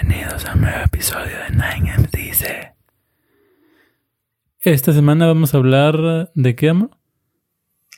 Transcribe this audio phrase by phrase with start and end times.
[0.00, 2.72] Bienvenidos a un nuevo episodio de Nine M Dice.
[4.60, 6.90] Esta semana vamos a hablar de qué, amor?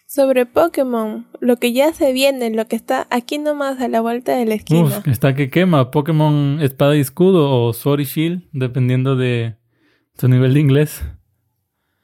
[0.06, 4.34] Sobre Pokémon, lo que ya se viene, lo que está aquí nomás a la vuelta
[4.34, 4.98] de la esquina.
[4.98, 5.90] Uf, está que quema.
[5.90, 9.56] Pokémon Espada y Escudo o Sword y Shield, dependiendo de
[10.18, 11.02] su nivel de inglés.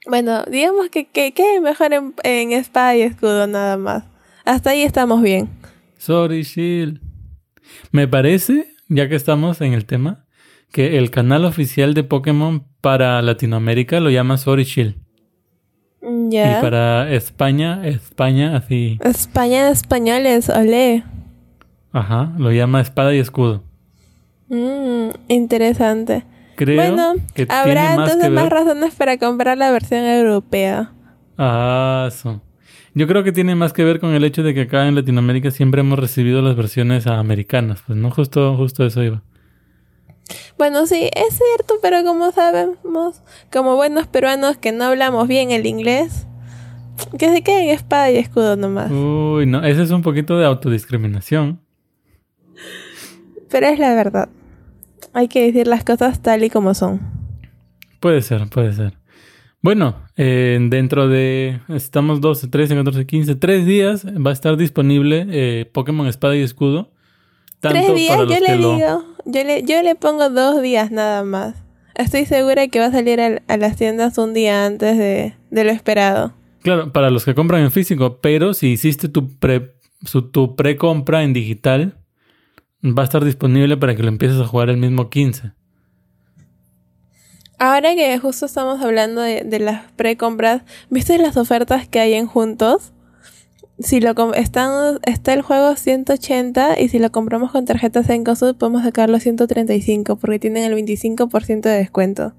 [0.07, 4.05] Bueno, digamos que que que mejor en, en espada y escudo nada más.
[4.45, 5.49] Hasta ahí estamos bien.
[5.97, 7.01] Sword y Shield.
[7.93, 10.25] Me parece, ya que estamos en el tema,
[10.73, 14.97] que el canal oficial de Pokémon para Latinoamérica lo llama Shield.
[16.03, 16.59] Mm, Ya.
[16.59, 21.05] Y para España, España así, España de españoles, olé.
[21.93, 23.65] ajá, lo llama Espada y Escudo.
[24.49, 26.25] Mm, interesante.
[26.57, 30.93] Creo bueno, que habrá tiene más entonces que más razones para comprar la versión europea.
[31.37, 32.41] Ah, eso.
[32.97, 35.51] Yo creo que tiene más que ver con el hecho de que acá en Latinoamérica
[35.51, 37.83] siempre hemos recibido las versiones americanas.
[37.87, 39.23] Pues no, justo, justo eso iba.
[40.57, 45.67] Bueno, sí, es cierto, pero como sabemos, como buenos peruanos que no hablamos bien el
[45.67, 46.27] inglés,
[47.19, 48.91] que se queden espada y escudo nomás.
[48.91, 51.61] Uy, no, ese es un poquito de autodiscriminación.
[53.51, 54.31] Pero es la verdad.
[55.13, 57.03] Hay que decir las cosas tal y como son.
[58.01, 58.95] Puede ser, puede ser.
[59.67, 61.59] Bueno, eh, dentro de.
[61.67, 66.43] Estamos 12, 13, 14, 15, 3 días va a estar disponible eh, Pokémon Espada y
[66.43, 66.93] Escudo.
[67.59, 70.93] Tanto Tres días, para yo le lo- digo, yo le, yo le pongo dos días
[70.93, 71.57] nada más.
[71.97, 75.65] Estoy segura que va a salir al- a, las tiendas un día antes de, de
[75.65, 76.33] lo esperado.
[76.63, 81.25] Claro, para los que compran en físico, pero si hiciste tu pre su, tu precompra
[81.25, 81.99] en digital,
[82.85, 85.56] va a estar disponible para que lo empieces a jugar el mismo 15.
[87.59, 92.27] Ahora que justo estamos hablando de, de las precompras, ¿viste las ofertas que hay en
[92.27, 92.93] Juntos?
[93.79, 98.57] Si lo están, está el juego 180 y si lo compramos con tarjetas en Cosud
[98.57, 102.33] podemos sacarlo 135 porque tienen el 25% de descuento.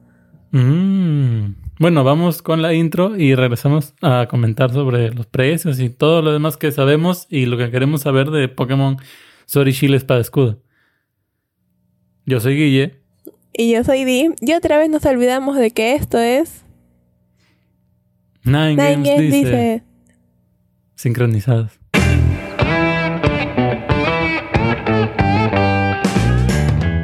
[0.51, 1.67] Mm.
[1.79, 6.33] Bueno, vamos con la intro y regresamos a comentar sobre los precios y todo lo
[6.33, 8.97] demás que sabemos y lo que queremos saber de Pokémon
[9.45, 10.63] Sword y Shield Espada Escudo.
[12.25, 13.06] Yo soy Guille.
[13.59, 14.29] Y yo soy Di.
[14.40, 16.63] Y otra vez nos olvidamos de que esto es...
[18.44, 19.84] Nine, Nine Games Games dice, dice...
[20.94, 21.72] sincronizadas.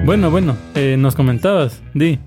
[0.06, 2.20] Bueno, bueno, eh, nos comentabas, Di,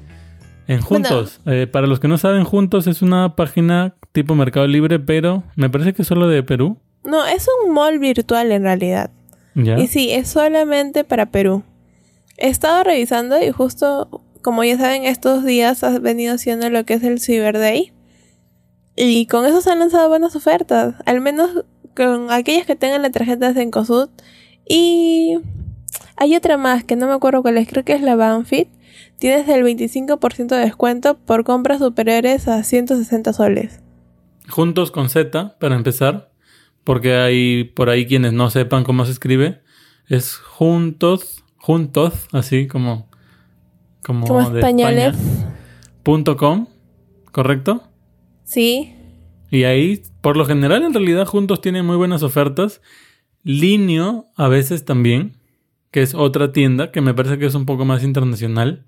[0.67, 1.41] en Juntos.
[1.47, 5.71] eh, para los que no saben, Juntos es una página tipo Mercado Libre, pero me
[5.71, 6.79] parece que es solo de Perú.
[7.05, 9.11] No, es un mall virtual en realidad.
[9.55, 9.79] ¿Ya?
[9.79, 11.63] Y sí, es solamente para Perú.
[12.39, 16.95] He estado revisando y justo, como ya saben, estos días has venido haciendo lo que
[16.95, 17.93] es el Cyber Day.
[18.95, 20.95] Y con eso se han lanzado buenas ofertas.
[21.05, 21.65] Al menos
[21.97, 24.11] con aquellas que tengan la tarjeta de Encosud.
[24.69, 25.39] Y
[26.17, 28.69] hay otra más que no me acuerdo cuál es, creo que es la Banfit.
[29.19, 33.81] Tienes el 25% de descuento por compras superiores a 160 soles.
[34.49, 36.31] Juntos con Z, para empezar,
[36.85, 39.63] porque hay por ahí quienes no sepan cómo se escribe.
[40.09, 43.09] Es juntos, juntos, así como,
[44.05, 45.17] como, Como de españoles.
[45.17, 45.55] España,
[46.05, 46.69] punto com,
[47.33, 47.83] ¿correcto?
[48.45, 48.95] Sí.
[49.51, 52.83] Y ahí, por lo general, en realidad, juntos tienen muy buenas ofertas.
[53.43, 55.39] Linio, a veces también,
[55.91, 58.85] que es otra tienda que me parece que es un poco más internacional.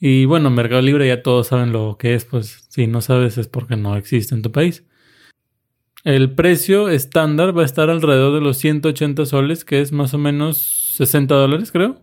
[0.00, 3.48] Y bueno, Mercado Libre ya todos saben lo que es, pues si no sabes es
[3.48, 4.82] porque no existe en tu país.
[6.04, 10.18] El precio estándar va a estar alrededor de los 180 soles, que es más o
[10.18, 11.96] menos 60 dólares, creo.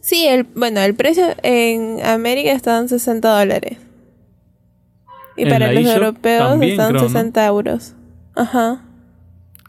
[0.00, 3.78] Sí, el, bueno, el precio en América está en 60 dólares.
[5.36, 7.08] Y En para los europeos están creo, ¿no?
[7.08, 7.94] 60 euros.
[8.34, 8.84] Ajá.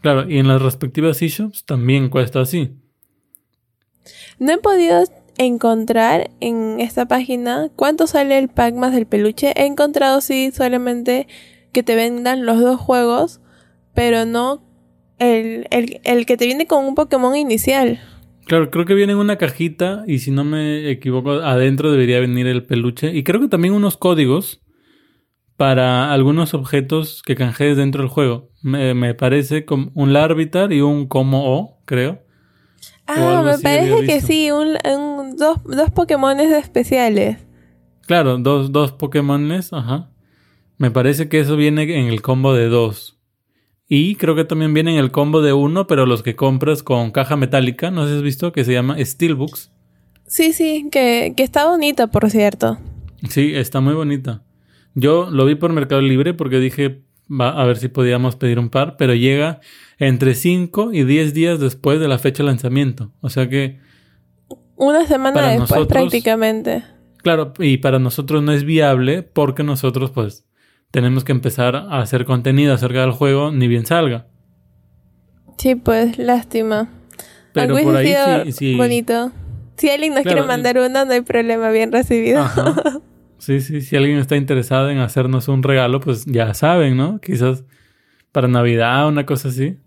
[0.02, 2.72] Claro, y en las respectivas eShops también cuesta así.
[4.38, 5.04] No he podido
[5.36, 9.52] encontrar en esta página cuánto sale el pack más del peluche.
[9.56, 11.28] He encontrado sí solamente
[11.72, 13.40] que te vendan los dos juegos,
[13.94, 14.62] pero no
[15.18, 18.00] el, el, el que te viene con un Pokémon inicial.
[18.50, 22.48] Claro, creo que viene en una cajita y si no me equivoco, adentro debería venir
[22.48, 23.14] el peluche.
[23.14, 24.60] Y creo que también unos códigos
[25.56, 28.50] para algunos objetos que canjees dentro del juego.
[28.60, 32.24] Me, me parece como un Larvitar y un Como O, creo.
[33.06, 37.36] Ah, me parece que sí, un, un- dos, dos Pokémones especiales.
[38.04, 40.10] Claro, dos, dos Pokémones, ajá.
[40.76, 43.19] Me parece que eso viene en el combo de dos.
[43.92, 47.10] Y creo que también viene en el combo de uno, pero los que compras con
[47.10, 49.72] caja metálica, no sé si has visto, que se llama Steelbooks.
[50.28, 52.78] Sí, sí, que, que está bonita, por cierto.
[53.28, 54.44] Sí, está muy bonita.
[54.94, 58.70] Yo lo vi por Mercado Libre porque dije va, a ver si podíamos pedir un
[58.70, 59.58] par, pero llega
[59.98, 63.10] entre 5 y 10 días después de la fecha de lanzamiento.
[63.20, 63.80] O sea que
[64.76, 66.84] Una semana Para después nosotros- prácticamente.
[67.18, 70.46] Claro, y para nosotros no es viable porque nosotros pues
[70.90, 74.26] tenemos que empezar a hacer contenido acerca del juego ni bien salga.
[75.58, 76.88] Sí, pues, lástima.
[77.52, 78.14] Pero por ahí
[78.46, 78.76] sí, sí.
[78.76, 79.32] bonito.
[79.76, 82.40] Si alguien nos Claro, quiere mandar uno, no hay problema, bien recibido.
[82.40, 82.74] Ajá.
[83.38, 87.20] Sí, sí, si alguien está interesado en hacernos un regalo, pues ya saben, ¿no?
[87.22, 87.64] Quizás
[88.32, 89.78] para Navidad, una cosa así.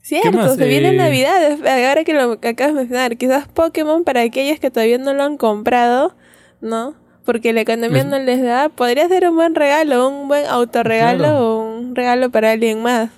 [0.00, 1.58] Cierto, se viene Eh, Navidad,
[1.88, 3.16] ahora que lo acabas de mencionar.
[3.16, 6.14] Quizás Pokémon para aquellos que todavía no lo han comprado,
[6.60, 6.94] ¿no?
[7.26, 8.68] Porque la economía no les da.
[8.70, 11.38] Podría ser un buen regalo, un buen autorregalo Claro.
[11.60, 13.10] o un regalo para alguien más.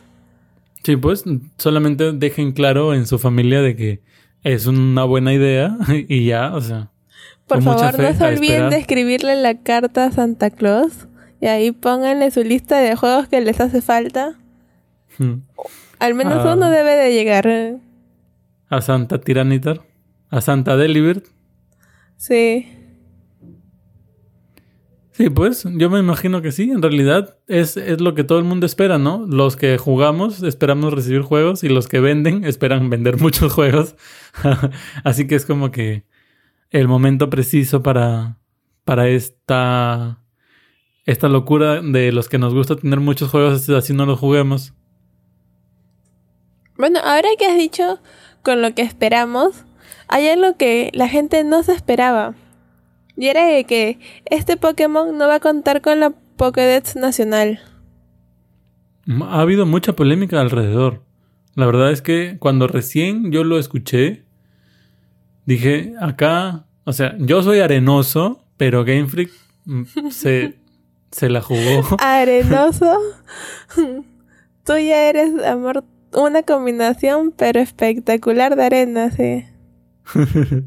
[0.82, 1.22] Sí, pues
[1.58, 4.00] solamente dejen claro en su familia de que
[4.42, 5.76] es una buena idea
[6.08, 6.90] y ya, o sea.
[7.46, 11.06] Por favor, no se olviden de escribirle la carta a Santa Claus.
[11.40, 14.34] Y ahí pónganle su lista de juegos que les hace falta.
[15.18, 15.34] hmm,
[15.98, 16.54] Al menos Ah.
[16.54, 17.48] uno debe de llegar.
[18.70, 19.80] A Santa Tiranitar,
[20.30, 21.26] a Santa Delibert.
[22.16, 22.66] Sí.
[25.18, 28.44] Sí, pues yo me imagino que sí, en realidad es, es lo que todo el
[28.44, 29.26] mundo espera, ¿no?
[29.26, 33.96] Los que jugamos esperamos recibir juegos y los que venden esperan vender muchos juegos.
[35.02, 36.04] Así que es como que
[36.70, 38.38] el momento preciso para,
[38.84, 40.20] para esta,
[41.04, 44.72] esta locura de los que nos gusta tener muchos juegos así no los juguemos.
[46.76, 47.98] Bueno, ahora que has dicho
[48.44, 49.64] con lo que esperamos,
[50.06, 52.36] hay algo que la gente no se esperaba.
[53.18, 57.58] Y era de que este Pokémon no va a contar con la Pokédex nacional.
[59.22, 61.02] Ha habido mucha polémica alrededor.
[61.56, 64.24] La verdad es que cuando recién yo lo escuché,
[65.46, 69.32] dije, acá, o sea, yo soy arenoso, pero Game Freak
[69.64, 70.54] mm, se,
[71.10, 71.96] se la jugó.
[71.98, 73.00] Arenoso.
[74.64, 75.82] Tú ya eres, amor,
[76.12, 79.44] una combinación pero espectacular de arena, sí.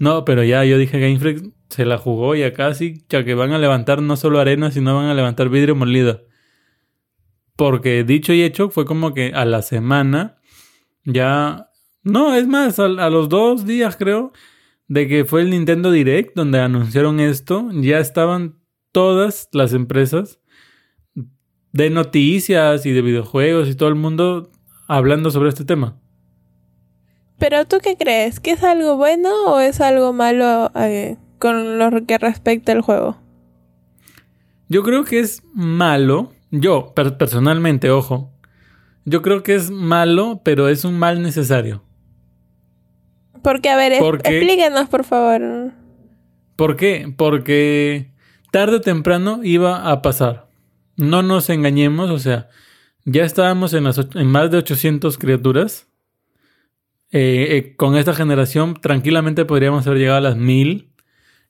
[0.00, 3.34] no, pero ya yo dije, Game Freak se la jugó y acá sí, ya que
[3.34, 6.24] van a levantar no solo arena, sino van a levantar vidrio molido.
[7.56, 10.38] Porque dicho y hecho, fue como que a la semana
[11.04, 11.70] ya...
[12.04, 14.32] No, es más, a, a los dos días creo,
[14.86, 18.58] de que fue el Nintendo Direct donde anunciaron esto, ya estaban
[18.92, 20.40] todas las empresas
[21.72, 24.50] de noticias y de videojuegos y todo el mundo
[24.86, 26.00] hablando sobre este tema.
[27.38, 28.40] Pero tú qué crees?
[28.40, 33.16] ¿Que es algo bueno o es algo malo eh, con lo que respecta al juego?
[34.68, 36.32] Yo creo que es malo.
[36.50, 38.30] Yo, per- personalmente, ojo.
[39.04, 41.82] Yo creo que es malo, pero es un mal necesario.
[43.42, 45.72] Porque, a ver, es- ¿Por favor.
[46.56, 47.12] ¿Por qué?
[47.16, 48.12] Porque
[48.50, 50.48] tarde o temprano iba a pasar.
[50.96, 52.48] No nos engañemos, o sea,
[53.04, 55.87] ya estábamos en, las, en más de 800 criaturas.
[57.10, 60.90] Eh, eh, con esta generación tranquilamente podríamos haber llegado a las 1000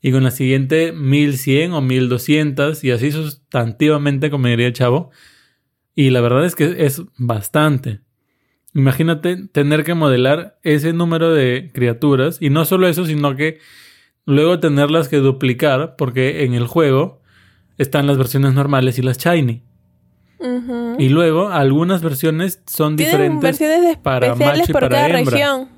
[0.01, 5.11] y con la siguiente 1100 o 1200 y así sustantivamente, como diría el chavo.
[5.95, 8.01] Y la verdad es que es bastante.
[8.75, 13.59] Imagínate tener que modelar ese número de criaturas y no solo eso, sino que
[14.25, 17.21] luego tenerlas que duplicar porque en el juego
[17.79, 19.63] están las versiones normales y las shiny.
[20.99, 25.35] Y luego algunas versiones son diferentes versiones para macho y por para cada hembra.
[25.37, 25.69] región.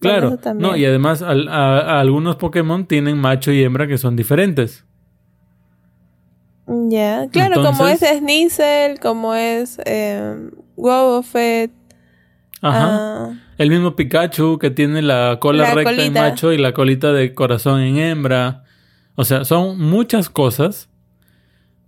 [0.00, 4.16] Claro, no, y además al- a- a algunos Pokémon tienen macho y hembra que son
[4.16, 4.84] diferentes.
[6.66, 11.70] Ya, claro, como es Sneasel, como es eh, Wobbuffet.
[12.60, 12.88] Ajá.
[12.90, 16.20] ah, El mismo Pikachu que tiene la cola La recta en colita.
[16.20, 18.64] macho y la colita de corazón en hembra.
[19.16, 20.88] O sea, son muchas cosas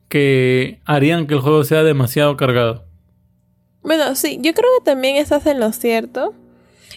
[0.09, 2.85] que harían que el juego sea demasiado cargado.
[3.83, 6.35] Bueno, sí, yo creo que también estás en lo cierto.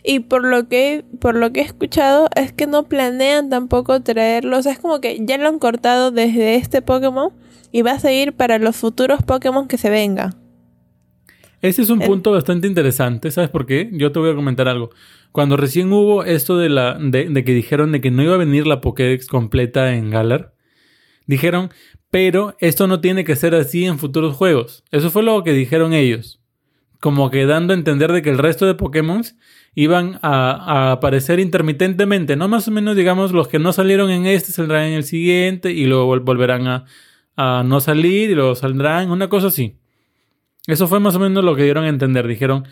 [0.04, 4.58] Y por lo que por lo que he escuchado es que no planean tampoco traerlo,
[4.58, 7.32] o sea, es como que ya lo han cortado desde este Pokémon
[7.72, 10.36] y va a seguir para los futuros Pokémon que se vengan.
[11.62, 13.90] Ese es un El- punto bastante interesante, ¿sabes por qué?
[13.92, 14.92] Yo te voy a comentar algo.
[15.32, 18.38] Cuando recién hubo esto de la de, de que dijeron de que no iba a
[18.38, 20.54] venir la Pokédex completa en Galar,
[21.26, 21.72] dijeron,
[22.10, 24.84] pero esto no tiene que ser así en futuros juegos.
[24.92, 26.40] Eso fue lo que dijeron ellos.
[27.00, 29.22] Como que dando a entender de que el resto de Pokémon
[29.76, 32.48] iban a, aparecer intermitentemente, ¿no?
[32.48, 35.86] Más o menos, digamos, los que no salieron en este saldrán en el siguiente y
[35.86, 36.86] luego vol- volverán a,
[37.36, 39.78] a no salir y luego saldrán, una cosa así.
[40.66, 42.28] Eso fue más o menos lo que dieron a entender.
[42.28, 42.66] Dijeron,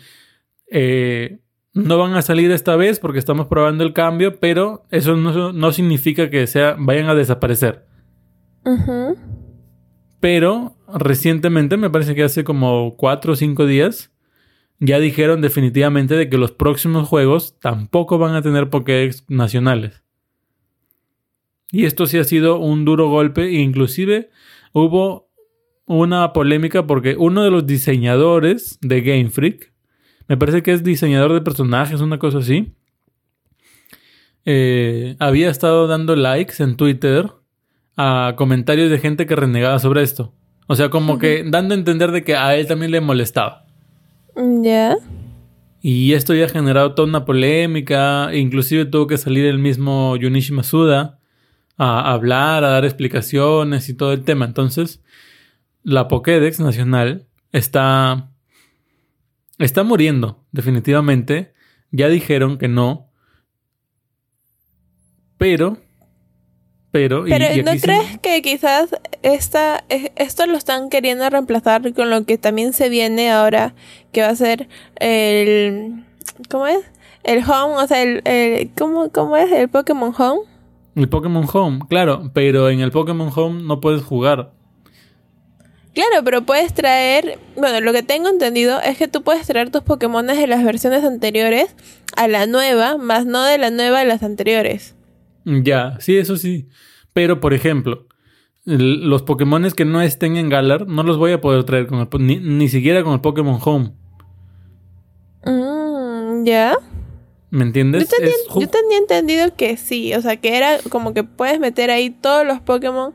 [0.70, 1.38] eh,
[1.72, 5.72] no van a salir esta vez porque estamos probando el cambio, pero eso no, no
[5.72, 7.86] significa que sea, vayan a desaparecer.
[10.20, 14.12] Pero recientemente, me parece que hace como cuatro o cinco días,
[14.78, 20.02] ya dijeron definitivamente de que los próximos juegos tampoco van a tener Pokédex nacionales.
[21.70, 24.30] Y esto sí ha sido un duro golpe, inclusive
[24.72, 25.30] hubo
[25.86, 29.72] una polémica porque uno de los diseñadores de Game Freak,
[30.28, 32.74] me parece que es diseñador de personajes, una cosa así,
[34.44, 37.30] eh, había estado dando likes en Twitter
[37.96, 40.34] a comentarios de gente que renegaba sobre esto.
[40.66, 43.66] O sea, como que dando a entender de que a él también le molestaba.
[44.62, 44.96] Ya.
[45.80, 48.34] Y esto ya ha generado toda una polémica.
[48.34, 51.20] Inclusive tuvo que salir el mismo Junichi Masuda
[51.78, 54.44] a hablar, a dar explicaciones y todo el tema.
[54.44, 55.02] Entonces,
[55.82, 58.32] la Pokédex nacional está.
[59.58, 61.54] está muriendo, definitivamente.
[61.92, 63.12] Ya dijeron que no.
[65.38, 65.78] Pero
[66.96, 68.88] pero, Pero ¿no crees que quizás
[69.22, 73.74] esta, esto lo están queriendo reemplazar con lo que también se viene ahora,
[74.12, 76.04] que va a ser el...
[76.48, 76.80] ¿Cómo es?
[77.22, 79.52] El Home, o sea, el, ¿cómo, ¿cómo es?
[79.52, 80.42] ¿El Pokémon Home?
[80.94, 84.52] El Pokémon Home, claro, pero en el Pokémon Home no puedes jugar.
[85.92, 89.82] Claro, pero puedes traer, bueno, lo que tengo entendido es que tú puedes traer tus
[89.82, 91.74] Pokémon de las versiones anteriores
[92.16, 94.95] a la nueva, más no de la nueva a las anteriores.
[95.46, 96.68] Ya, sí, eso sí.
[97.12, 98.06] Pero, por ejemplo,
[98.64, 102.08] los Pokémon que no estén en Galar no los voy a poder traer con el,
[102.18, 103.92] ni, ni siquiera con el Pokémon Home.
[105.44, 106.76] Mm, ¿Ya?
[107.50, 108.10] ¿Me entiendes?
[108.10, 112.44] Yo tenía, entendido que sí, o sea, que era como que puedes meter ahí todos
[112.44, 113.14] los Pokémon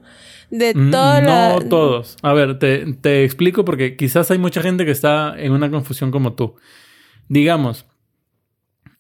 [0.50, 2.18] de mm, todos No todos.
[2.22, 6.12] A ver, te, te explico porque quizás hay mucha gente que está en una confusión
[6.12, 6.56] como tú.
[7.28, 7.86] Digamos,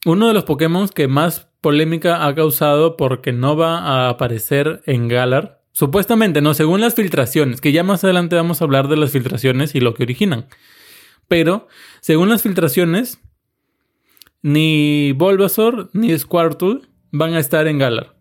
[0.05, 5.07] uno de los Pokémon que más polémica ha causado porque no va a aparecer en
[5.07, 5.61] Galar.
[5.71, 9.73] Supuestamente, no, según las filtraciones, que ya más adelante vamos a hablar de las filtraciones
[9.73, 10.47] y lo que originan.
[11.27, 11.67] Pero,
[12.01, 13.19] según las filtraciones,
[14.41, 18.15] ni Bulbasaur ni Squirtle van a estar en Galar.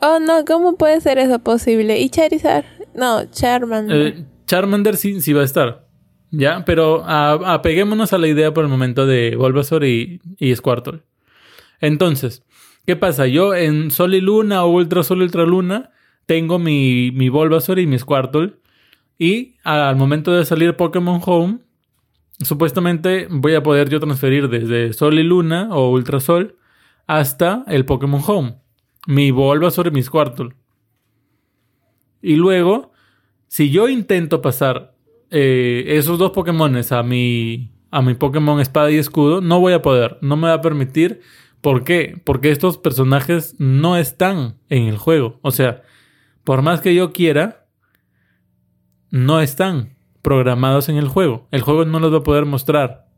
[0.00, 2.00] Oh, no, ¿cómo puede ser eso posible?
[2.00, 2.64] ¿Y Charizard?
[2.94, 4.06] No, Charmander.
[4.06, 5.86] Eh, Charmander sí, sí va a estar.
[6.30, 11.02] Ya, pero apeguémonos a la idea por el momento de Bulbasaur y, y Squirtle.
[11.80, 12.44] Entonces,
[12.86, 13.26] ¿qué pasa?
[13.26, 15.90] Yo en Sol y Luna o Ultra Sol y Ultra Luna
[16.26, 18.54] tengo mi, mi Bulbasaur y mi Squirtle.
[19.18, 21.58] Y al momento de salir Pokémon Home,
[22.40, 26.56] supuestamente voy a poder yo transferir desde Sol y Luna o Ultra Sol
[27.06, 28.56] hasta el Pokémon Home.
[29.06, 30.54] Mi Bulbasaur y mi Squirtle.
[32.20, 32.92] Y luego,
[33.46, 34.94] si yo intento pasar
[35.30, 39.82] eh, esos dos Pokémones a mi, a mi Pokémon Espada y Escudo, no voy a
[39.82, 40.18] poder.
[40.22, 41.20] No me va a permitir
[41.66, 42.22] ¿Por qué?
[42.22, 45.40] Porque estos personajes no están en el juego.
[45.42, 45.82] O sea,
[46.44, 47.66] por más que yo quiera,
[49.10, 51.48] no están programados en el juego.
[51.50, 53.08] El juego no los va a poder mostrar.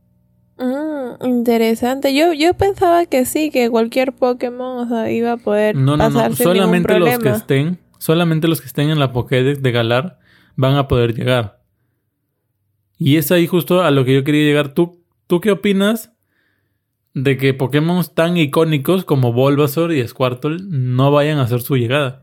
[0.56, 2.14] Mm, interesante.
[2.14, 5.76] Yo, yo pensaba que sí, que cualquier Pokémon iba a poder.
[5.76, 6.34] No, no, no.
[6.34, 10.20] Solamente los que estén, solamente los que estén en la Pokédex de Galar
[10.56, 11.60] van a poder llegar.
[12.96, 14.72] Y es ahí justo a lo que yo quería llegar.
[14.72, 16.14] ¿Tú, ¿tú qué opinas
[17.22, 22.22] de que Pokémon tan icónicos como Bulbasaur y Squirtle no vayan a hacer su llegada.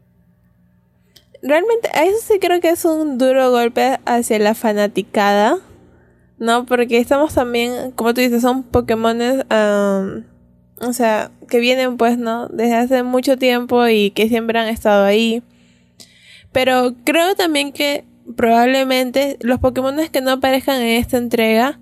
[1.41, 5.57] Realmente, eso sí creo que es un duro golpe hacia la fanaticada,
[6.39, 6.65] ¿no?
[6.65, 12.47] Porque estamos también, como tú dices, son Pokémones, o sea, que vienen pues, ¿no?
[12.47, 15.43] Desde hace mucho tiempo y que siempre han estado ahí.
[16.51, 21.79] Pero creo también que probablemente los Pokémon que no aparezcan en esta entrega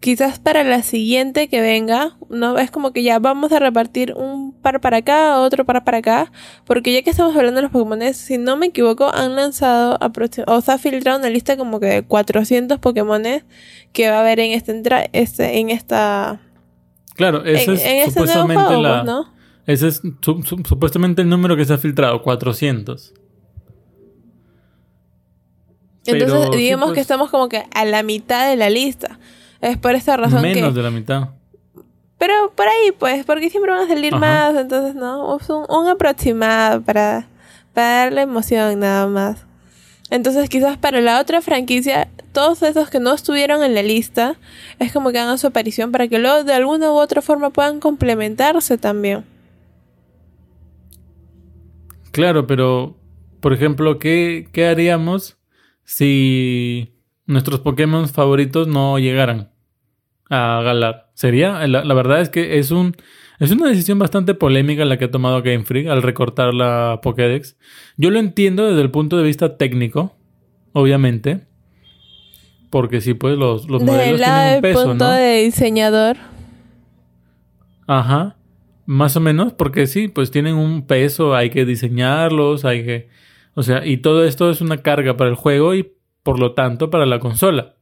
[0.00, 4.52] quizás para la siguiente que venga, no es como que ya vamos a repartir un
[4.52, 6.32] par para acá, otro par para acá,
[6.64, 9.98] porque ya que estamos hablando de los Pokémon, si no me equivoco, han lanzado
[10.46, 13.22] o se ha filtrado una lista como que de 400 Pokémon
[13.92, 16.40] que va a haber en esta este, en esta
[17.18, 19.26] Claro, ese es este supuestamente la pues,
[19.66, 20.02] Ese es
[20.64, 23.12] supuestamente el número que se ha filtrado, 400.
[26.06, 29.18] Entonces, digamos que pues estamos como que a la mitad de la lista.
[29.60, 31.30] Es por esta razón Menos de la mitad.
[32.18, 35.34] Pero por ahí, pues, porque siempre van a salir más, entonces, ¿no?
[35.34, 37.28] Un, un aproximado para,
[37.74, 39.44] para darle emoción nada más.
[40.10, 44.36] Entonces, quizás para la otra franquicia, todos esos que no estuvieron en la lista,
[44.78, 47.78] es como que hagan su aparición para que luego de alguna u otra forma puedan
[47.78, 49.24] complementarse también.
[52.10, 52.96] Claro, pero,
[53.40, 55.36] por ejemplo, ¿qué, qué haríamos
[55.84, 56.97] si
[57.28, 59.50] nuestros Pokémon favoritos no llegaran
[60.30, 61.10] a Galar.
[61.14, 62.96] Sería, la, verdad es que es un
[63.38, 67.56] es una decisión bastante polémica la que ha tomado Game Freak al recortar la Pokédex.
[67.96, 70.16] Yo lo entiendo desde el punto de vista técnico,
[70.72, 71.46] obviamente.
[72.70, 75.10] porque sí, pues los, los modelos tienen un peso, punto ¿no?
[75.12, 76.16] de diseñador.
[77.86, 78.36] Ajá.
[78.86, 83.08] Más o menos, porque sí, pues tienen un peso, hay que diseñarlos, hay que...
[83.54, 85.92] O sea, y todo esto es una carga para el juego y
[86.28, 87.76] por lo tanto para la consola.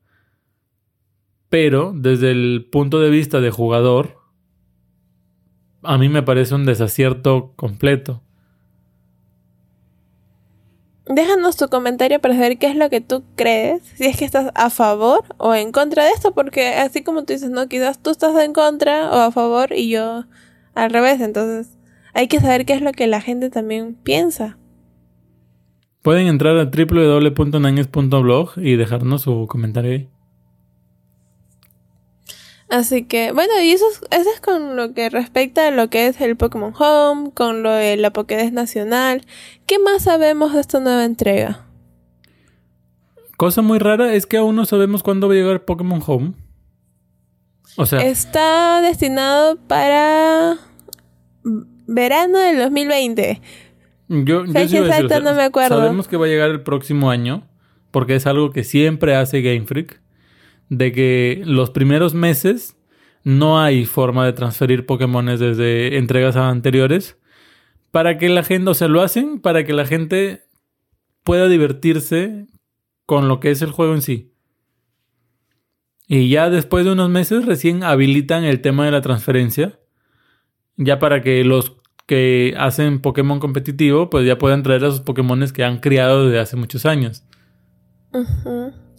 [1.48, 4.18] Pero desde el punto de vista de jugador,
[5.82, 8.22] a mí me parece un desacierto completo.
[11.06, 14.52] Déjanos tu comentario para saber qué es lo que tú crees, si es que estás
[14.54, 18.10] a favor o en contra de esto, porque así como tú dices, no, quizás tú
[18.10, 20.22] estás en contra o a favor y yo
[20.76, 21.76] al revés, entonces
[22.14, 24.56] hay que saber qué es lo que la gente también piensa.
[26.06, 30.08] Pueden entrar a www.nanges.blog y dejarnos su comentario ahí.
[32.68, 36.06] Así que, bueno, y eso es, eso es con lo que respecta a lo que
[36.06, 39.26] es el Pokémon Home, con lo de la Pokédex Nacional.
[39.66, 41.66] ¿Qué más sabemos de esta nueva entrega?
[43.36, 46.34] Cosa muy rara es que aún no sabemos cuándo va a llegar Pokémon Home.
[47.76, 50.56] O sea, Está destinado para
[51.88, 53.40] verano del 2020.
[54.08, 55.78] Yo, yo sí exacta no me acuerdo.
[55.78, 57.48] Sabemos que va a llegar el próximo año,
[57.90, 60.00] porque es algo que siempre hace Game Freak,
[60.68, 62.76] de que los primeros meses
[63.24, 67.18] no hay forma de transferir Pokémones desde entregas anteriores,
[67.90, 70.44] para que la gente, o sea, lo hacen para que la gente
[71.22, 72.46] pueda divertirse
[73.06, 74.32] con lo que es el juego en sí.
[76.06, 79.80] Y ya después de unos meses recién habilitan el tema de la transferencia.
[80.76, 81.75] Ya para que los
[82.06, 86.38] que hacen Pokémon competitivo pues ya puedan traer a sus Pokémones que han criado desde
[86.40, 87.24] hace muchos años.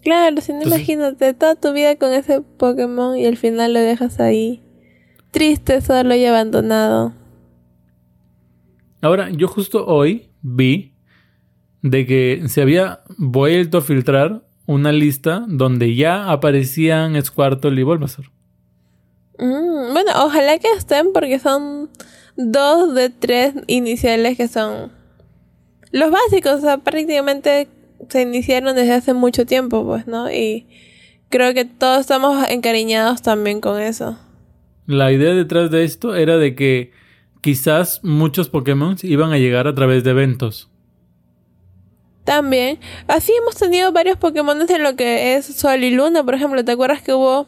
[0.04, 3.80] Claro, si no Entonces- imagínate toda tu vida con ese Pokémon y al final lo
[3.80, 4.62] dejas ahí.
[5.32, 7.14] Triste, solo y abandonado.
[9.02, 10.94] Ahora, yo justo hoy vi
[11.82, 18.32] de que se había vuelto a filtrar una lista donde ya aparecían Squirtle y Bulbasaur.
[19.40, 21.87] Mm, bueno, ojalá que estén porque son
[22.38, 24.92] dos de tres iniciales que son
[25.92, 27.68] los básicos, o sea, prácticamente
[28.10, 30.32] se iniciaron desde hace mucho tiempo, pues, ¿no?
[30.32, 30.68] Y
[31.30, 34.18] creo que todos estamos encariñados también con eso.
[34.86, 36.92] La idea detrás de esto era de que
[37.42, 40.70] quizás muchos Pokémon iban a llegar a través de eventos.
[42.24, 46.64] También, así hemos tenido varios Pokémon en lo que es Sol y Luna, por ejemplo.
[46.64, 47.48] ¿Te acuerdas que hubo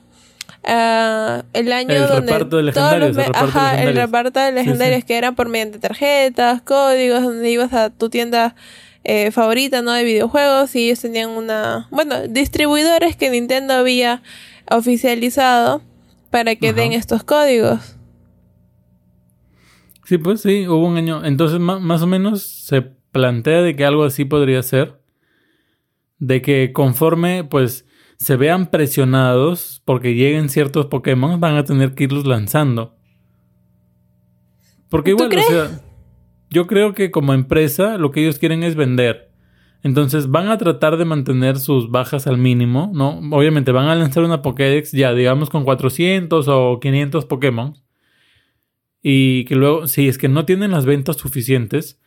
[0.63, 4.06] ah, el año El donde reparto de todos los el reparto de ajá, el legendarios.
[4.06, 4.56] reparto de Sí, sí.
[4.56, 8.56] legendarios que eran por mediante tarjetas, códigos, donde ibas a tu tienda
[9.04, 9.93] eh, favorita, ¿no?
[9.93, 14.22] De videojuegos y ellos tenían una, bueno, distribuidores que Nintendo había
[14.69, 15.82] oficializado
[16.30, 16.76] para que Ajá.
[16.82, 17.95] den estos códigos.
[20.06, 21.24] Sí, pues sí, hubo un año.
[21.24, 25.00] Entonces, más o menos se plantea de que algo así podría ser.
[26.17, 27.86] De que conforme, pues,
[28.19, 32.95] se vean presionados porque lleguen ciertos Pokémon, van a tener que irlos lanzando.
[34.89, 35.82] Porque ¿Tú igual, o sea,
[36.49, 39.32] yo creo que como empresa lo que ellos quieren es vender.
[39.84, 43.19] Entonces van a tratar de mantener sus bajas al mínimo, ¿no?
[43.32, 47.77] Obviamente van a lanzar una Pokédex ya, digamos, con 400 o 500 Pokémon.
[49.01, 52.01] Y que luego, si es que no tienen las ventas suficientes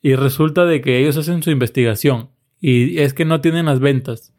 [0.00, 4.35] y resulta de que ellos hacen su investigación y es que no tienen las ventas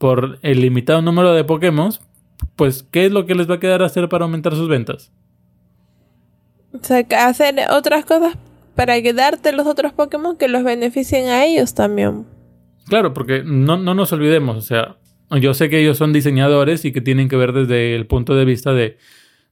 [0.00, 1.92] por el limitado número de Pokémon,
[2.56, 5.12] pues ¿qué es lo que les va a quedar hacer para aumentar sus ventas?
[6.72, 8.38] O sea, hacer otras cosas
[8.74, 12.24] para que darte los otros Pokémon que los beneficien a ellos también.
[12.88, 14.96] Claro, porque no, no nos olvidemos, o sea,
[15.38, 18.46] yo sé que ellos son diseñadores y que tienen que ver desde el punto de
[18.46, 18.96] vista de,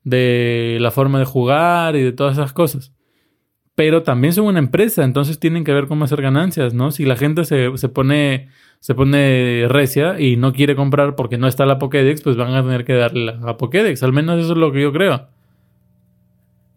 [0.05, 2.95] de la forma de jugar y de todas esas cosas.
[3.79, 6.91] Pero también son una empresa, entonces tienen que ver cómo hacer ganancias, ¿no?
[6.91, 8.49] Si la gente se, se pone
[8.81, 12.65] se pone recia y no quiere comprar porque no está la Pokédex, pues van a
[12.65, 14.03] tener que darle la, Pokédex.
[14.03, 15.29] Al menos eso es lo que yo creo.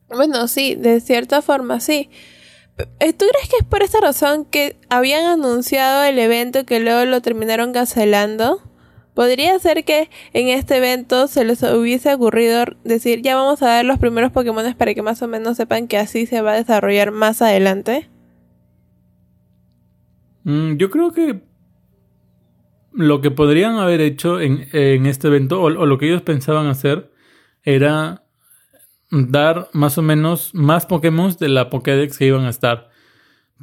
[0.09, 2.11] Bueno, sí, de cierta forma sí.
[2.99, 7.03] Eh, ¿Tú crees que es por esta razón que habían anunciado el evento que luego
[7.05, 8.61] lo terminaron cancelando?
[9.13, 13.86] ¿Podría ser que en este evento se les hubiese ocurrido decir ya vamos a dar
[13.86, 17.12] los primeros Pokémon para que más o menos sepan que así se va a desarrollar
[17.12, 18.10] más adelante?
[20.43, 21.41] Mm, yo creo que
[22.93, 27.12] lo que podrían haber hecho en, en este evento, o, lo que ellos pensaban hacer,
[27.63, 28.24] era
[29.12, 32.89] dar más o menos más Pokémon de la Pokédex que iban a estar.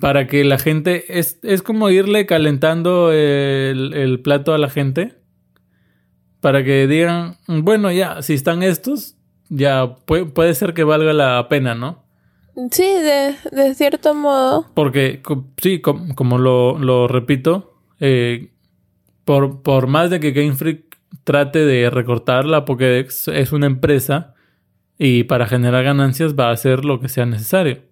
[0.00, 1.18] Para que la gente.
[1.18, 5.17] Es, es como irle calentando el, el plato a la gente.
[6.40, 9.16] Para que digan, bueno, ya, si están estos,
[9.48, 12.04] ya puede, puede ser que valga la pena, ¿no?
[12.70, 14.66] Sí, de, de cierto modo.
[14.74, 15.22] Porque,
[15.60, 18.50] sí, com- como lo, lo repito, eh,
[19.24, 24.34] por, por más de que Game Freak trate de recortar la Pokédex es una empresa
[24.98, 27.82] y para generar ganancias va a hacer lo que sea necesario.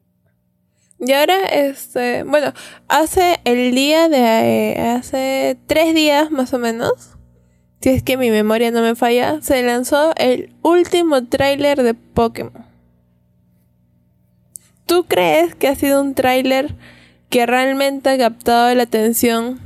[0.98, 2.52] Y ahora, este, bueno,
[2.88, 7.15] hace el día de, eh, hace tres días más o menos,
[7.80, 12.64] si es que mi memoria no me falla, se lanzó el último tráiler de Pokémon.
[14.86, 16.74] ¿Tú crees que ha sido un tráiler
[17.28, 19.60] que realmente ha captado la atención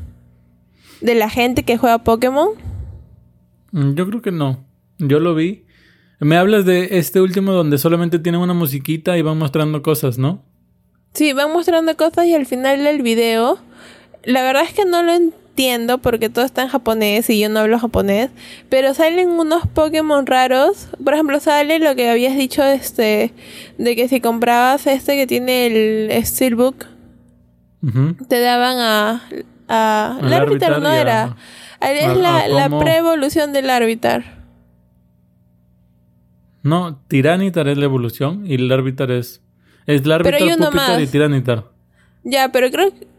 [1.00, 2.50] de la gente que juega Pokémon?
[3.72, 4.64] Mm, yo creo que no.
[4.98, 5.64] Yo lo vi.
[6.20, 10.44] Me hablas de este último donde solamente tiene una musiquita y van mostrando cosas, ¿no?
[11.12, 13.58] Sí, van mostrando cosas y al final del video,
[14.24, 15.12] la verdad es que no lo
[15.60, 18.30] entiendo porque todo está en japonés y yo no hablo japonés,
[18.70, 20.88] pero salen unos Pokémon raros.
[21.04, 23.32] Por ejemplo, sale lo que habías dicho este
[23.76, 26.86] de que si comprabas este que tiene el Steelbook,
[28.28, 29.22] te daban a
[29.68, 31.36] a el árbitro no era.
[31.80, 34.22] es la, la pre-evolución del árbitro.
[36.62, 39.42] No, Tiranitar es la evolución y el árbitro es.
[39.86, 40.38] Es el árbitro,
[41.00, 41.64] y Tiranitar.
[42.22, 43.09] Ya, pero creo que.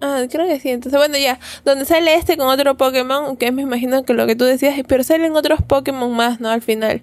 [0.00, 0.68] Ah, creo que sí.
[0.68, 1.38] Entonces, bueno, ya.
[1.64, 5.04] Donde sale este con otro Pokémon, que me imagino que lo que tú decías, pero
[5.04, 6.50] salen otros Pokémon más, ¿no?
[6.50, 7.02] Al final.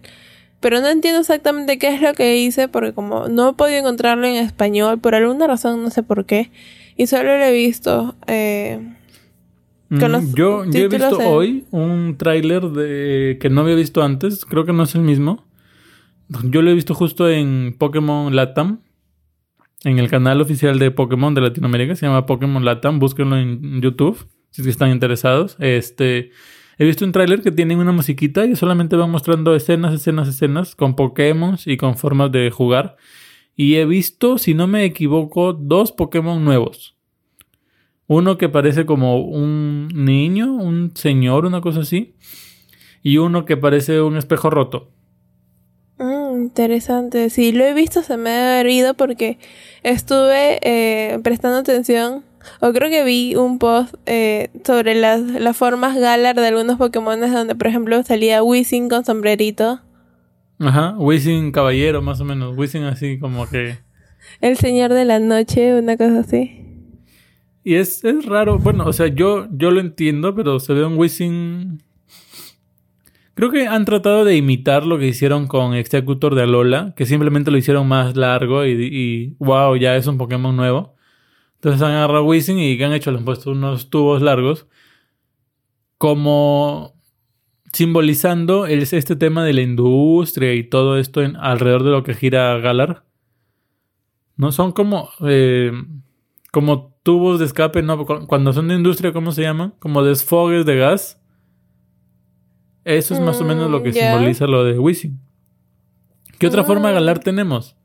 [0.59, 4.25] Pero no entiendo exactamente qué es lo que hice, porque como no he podido encontrarlo
[4.25, 6.51] en español, por alguna razón, no sé por qué.
[6.95, 8.15] Y solo lo he visto.
[8.27, 8.79] Eh,
[9.89, 9.99] mm,
[10.35, 14.45] yo, yo he visto hoy un tráiler de que no había visto antes.
[14.45, 15.45] Creo que no es el mismo.
[16.43, 18.79] Yo lo he visto justo en Pokémon Latam.
[19.83, 21.95] En el canal oficial de Pokémon de Latinoamérica.
[21.95, 22.99] Se llama Pokémon Latam.
[22.99, 24.27] Búsquenlo en YouTube.
[24.49, 25.57] Si están interesados.
[25.59, 26.31] Este.
[26.77, 30.75] He visto un tráiler que tiene una musiquita y solamente van mostrando escenas, escenas, escenas
[30.75, 32.95] con Pokémon y con formas de jugar.
[33.55, 36.97] Y he visto, si no me equivoco, dos Pokémon nuevos.
[38.07, 42.15] Uno que parece como un niño, un señor, una cosa así.
[43.03, 44.91] Y uno que parece un espejo roto.
[46.43, 47.29] Interesante.
[47.29, 49.37] Sí, lo he visto, se me ha herido porque
[49.81, 52.25] estuve eh, prestando atención.
[52.59, 57.17] O creo que vi un post eh, sobre las, las formas Galar de algunos Pokémon
[57.21, 59.79] donde, por ejemplo, salía Wizzing con sombrerito.
[60.59, 62.57] Ajá, Wizzing caballero, más o menos.
[62.57, 63.77] Wizzing así como que.
[64.41, 66.59] El señor de la noche, una cosa así.
[67.63, 68.59] Y es, es raro.
[68.59, 71.81] Bueno, o sea, yo, yo lo entiendo, pero se ve un Wizzing.
[73.35, 77.49] Creo que han tratado de imitar lo que hicieron con Executor de Alola, que simplemente
[77.49, 80.95] lo hicieron más largo y, wow, ya es un Pokémon nuevo.
[81.55, 83.09] Entonces han agarrado Wizzing y ¿qué han hecho?
[83.09, 84.67] Han puesto unos tubos largos.
[85.97, 86.93] Como
[87.71, 93.05] simbolizando este tema de la industria y todo esto alrededor de lo que gira Galar.
[94.35, 95.71] No son como eh,
[96.51, 99.73] como tubos de escape, no, cuando son de industria, ¿cómo se llaman?
[99.79, 101.22] Como desfogues de gas.
[102.85, 105.19] Eso es más o menos lo que mm, simboliza lo de Wizzing.
[106.37, 107.23] ¿Qué otra forma de Galar ah.
[107.23, 107.75] tenemos?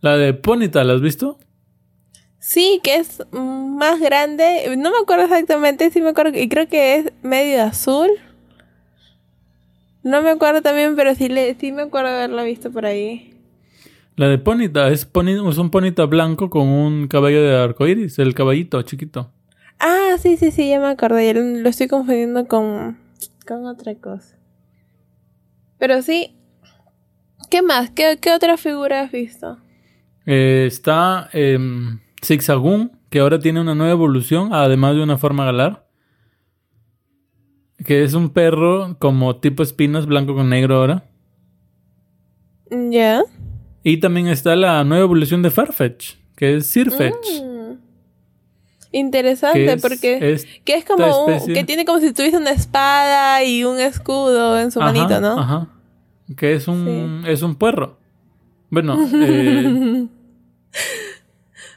[0.00, 1.38] La de Ponita, ¿la has visto?
[2.38, 4.74] Sí, que es más grande.
[4.76, 6.38] No me acuerdo exactamente, sí me acuerdo.
[6.38, 8.08] Y creo que es medio azul.
[10.02, 13.34] No me acuerdo también, pero sí, le, sí me acuerdo haberla visto por ahí.
[14.16, 18.80] La de Ponita es, es un Ponita blanco con un caballo de arcoíris, el caballito
[18.82, 19.30] chiquito.
[19.78, 21.32] Ah, sí, sí, sí, ya me acordé.
[21.34, 22.98] Lo estoy confundiendo con,
[23.46, 24.39] con otra cosa.
[25.80, 26.36] Pero sí.
[27.50, 27.90] ¿Qué más?
[27.90, 29.58] ¿Qué, otra figura has visto?
[30.26, 31.58] Eh, está eh,
[32.24, 35.88] Zigzagoon, que ahora tiene una nueva evolución, además de una forma galar.
[37.84, 41.10] Que es un perro como tipo espinas, blanco con negro ahora.
[42.70, 43.22] Ya.
[43.82, 47.42] Y también está la nueva evolución de Farfetch, que es Sirfetch.
[47.42, 47.49] Mm.
[48.92, 53.78] Interesante, porque que es como un, que tiene como si tuviese una espada y un
[53.78, 55.38] escudo en su manito, ¿no?
[55.38, 55.68] Ajá.
[56.36, 57.98] Que es un es un puerro.
[58.68, 60.06] Bueno, eh,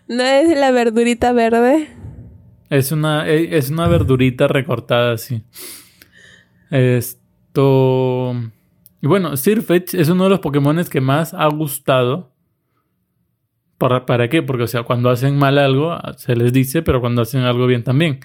[0.08, 1.88] ¿no es la verdurita verde?
[2.70, 5.44] Es una e, es una verdurita recortada así.
[6.72, 8.36] Esto.
[9.02, 12.33] Y bueno, Sirfetch es uno de los Pokémon que más ha gustado.
[13.84, 14.42] ¿Para, ¿Para qué?
[14.42, 17.84] Porque, o sea, cuando hacen mal algo, se les dice, pero cuando hacen algo bien
[17.84, 18.22] también.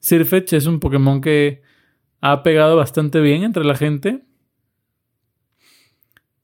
[0.00, 1.62] Sirfetch es un Pokémon que
[2.20, 4.24] ha pegado bastante bien entre la gente.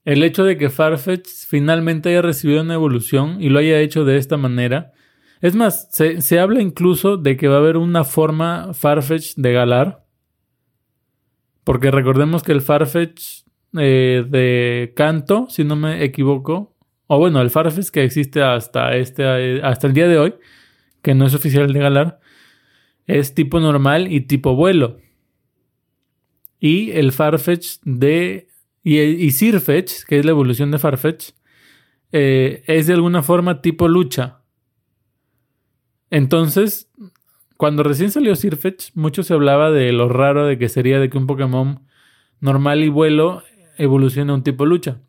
[0.05, 4.15] El hecho de que Farfetch finalmente haya recibido una evolución y lo haya hecho de
[4.15, 4.93] esta manera.
[5.41, 9.51] Es más, se, se habla incluso de que va a haber una forma Farfetch de
[9.51, 10.05] Galar.
[11.65, 13.43] Porque recordemos que el Farfetch
[13.77, 16.72] eh, de Canto, si no me equivoco,
[17.07, 20.35] o bueno, el Farfetch que existe hasta, este, hasta el día de hoy,
[21.01, 22.19] que no es oficial de Galar,
[23.05, 24.99] es tipo normal y tipo vuelo.
[26.59, 28.47] Y el Farfetch de.
[28.83, 31.31] Y, y Sirfetch, que es la evolución de Farfetch,
[32.11, 34.41] eh, es de alguna forma tipo lucha.
[36.09, 36.89] Entonces,
[37.57, 41.17] cuando recién salió Sirfetch, mucho se hablaba de lo raro de que sería de que
[41.17, 41.81] un Pokémon
[42.39, 43.43] normal y vuelo
[43.77, 45.01] evolucione a un tipo lucha.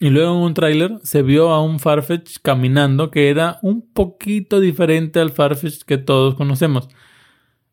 [0.00, 4.60] Y luego en un tráiler se vio a un Farfetch caminando que era un poquito
[4.60, 6.88] diferente al Farfetch que todos conocemos.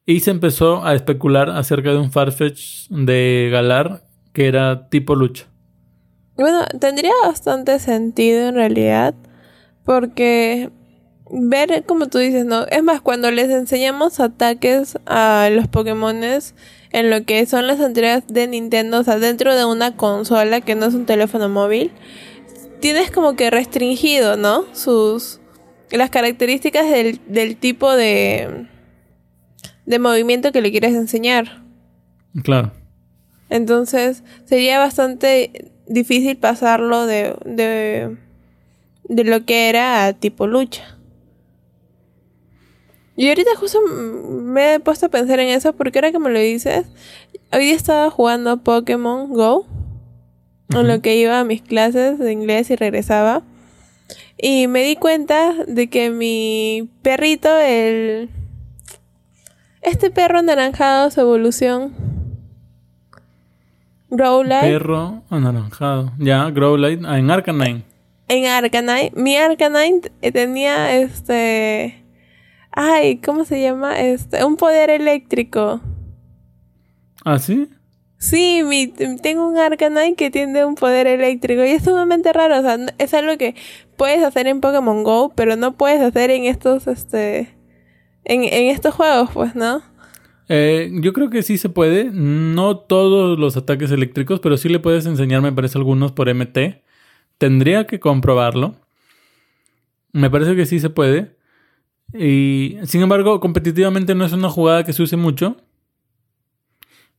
[0.07, 5.45] Y se empezó a especular acerca de un Farfetch de Galar que era tipo lucha.
[6.35, 9.15] Bueno, tendría bastante sentido en realidad.
[9.83, 10.71] Porque
[11.29, 12.65] ver, como tú dices, ¿no?
[12.67, 16.53] Es más, cuando les enseñamos ataques a los Pokémones
[16.91, 20.75] en lo que son las entregas de Nintendo, o sea, dentro de una consola que
[20.75, 21.91] no es un teléfono móvil,
[22.79, 24.65] tienes como que restringido, ¿no?
[24.73, 25.39] Sus.
[25.91, 28.67] las características del, del tipo de.
[29.85, 31.63] de movimiento que le quieres enseñar.
[32.43, 32.71] Claro.
[33.49, 37.35] Entonces, sería bastante difícil pasarlo de.
[37.45, 38.17] de.
[39.05, 40.94] de lo que era a tipo lucha.
[43.15, 46.39] Y ahorita justo me he puesto a pensar en eso porque ahora que me lo
[46.39, 46.85] dices,
[47.53, 49.65] hoy día estaba jugando Pokémon Go,
[50.69, 53.43] en lo que iba a mis clases de inglés y regresaba.
[54.37, 58.29] Y me di cuenta de que mi perrito, el...
[59.81, 61.93] Este perro anaranjado, su evolución.
[64.09, 64.61] Growlite.
[64.61, 66.11] Perro anaranjado.
[66.17, 67.05] Ya, Growlite.
[67.07, 67.83] Ah, en Arcanine.
[68.27, 69.11] En Arcanine.
[69.15, 70.01] Mi Arcanine
[70.33, 72.04] tenía este
[72.75, 73.99] Ay, ¿cómo se llama?
[73.99, 75.79] Este, un poder eléctrico.
[77.23, 77.69] ¿Ah, sí?
[78.17, 82.59] Sí, mi, tengo un Arcanine que tiene un poder eléctrico y es sumamente raro.
[82.59, 83.55] O sea, es algo que
[83.95, 87.55] puedes hacer en Pokémon Go, pero no puedes hacer en estos, este,
[88.25, 89.81] en, en estos juegos, pues, ¿no?
[90.49, 92.09] Eh, yo creo que sí se puede.
[92.11, 96.83] No todos los ataques eléctricos, pero sí le puedes enseñar, me parece, algunos por MT.
[97.37, 98.75] Tendría que comprobarlo.
[100.11, 101.35] Me parece que sí se puede.
[102.17, 105.57] Y sin embargo, competitivamente no es una jugada que se use mucho.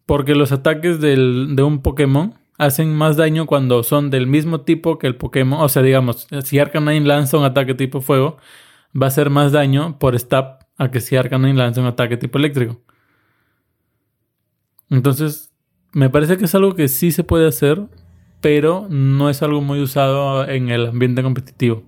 [0.06, 5.06] Porque los ataques de un Pokémon hacen más daño cuando son del mismo tipo que
[5.06, 5.60] el Pokémon.
[5.60, 8.38] O sea, digamos, si Arcanine lanza un ataque tipo fuego,
[8.94, 12.38] va a hacer más daño por stab a que si Arcanine lanza un ataque tipo
[12.38, 12.80] eléctrico.
[14.90, 15.52] Entonces,
[15.92, 17.82] me parece que es algo que sí se puede hacer,
[18.40, 21.82] pero no es algo muy usado en el ambiente competitivo.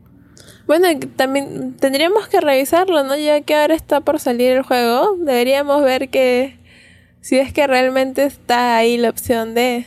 [0.68, 3.16] Bueno, también tendríamos que revisarlo, ¿no?
[3.16, 6.58] Ya que ahora está por salir el juego, deberíamos ver que
[7.22, 9.86] si es que realmente está ahí la opción de...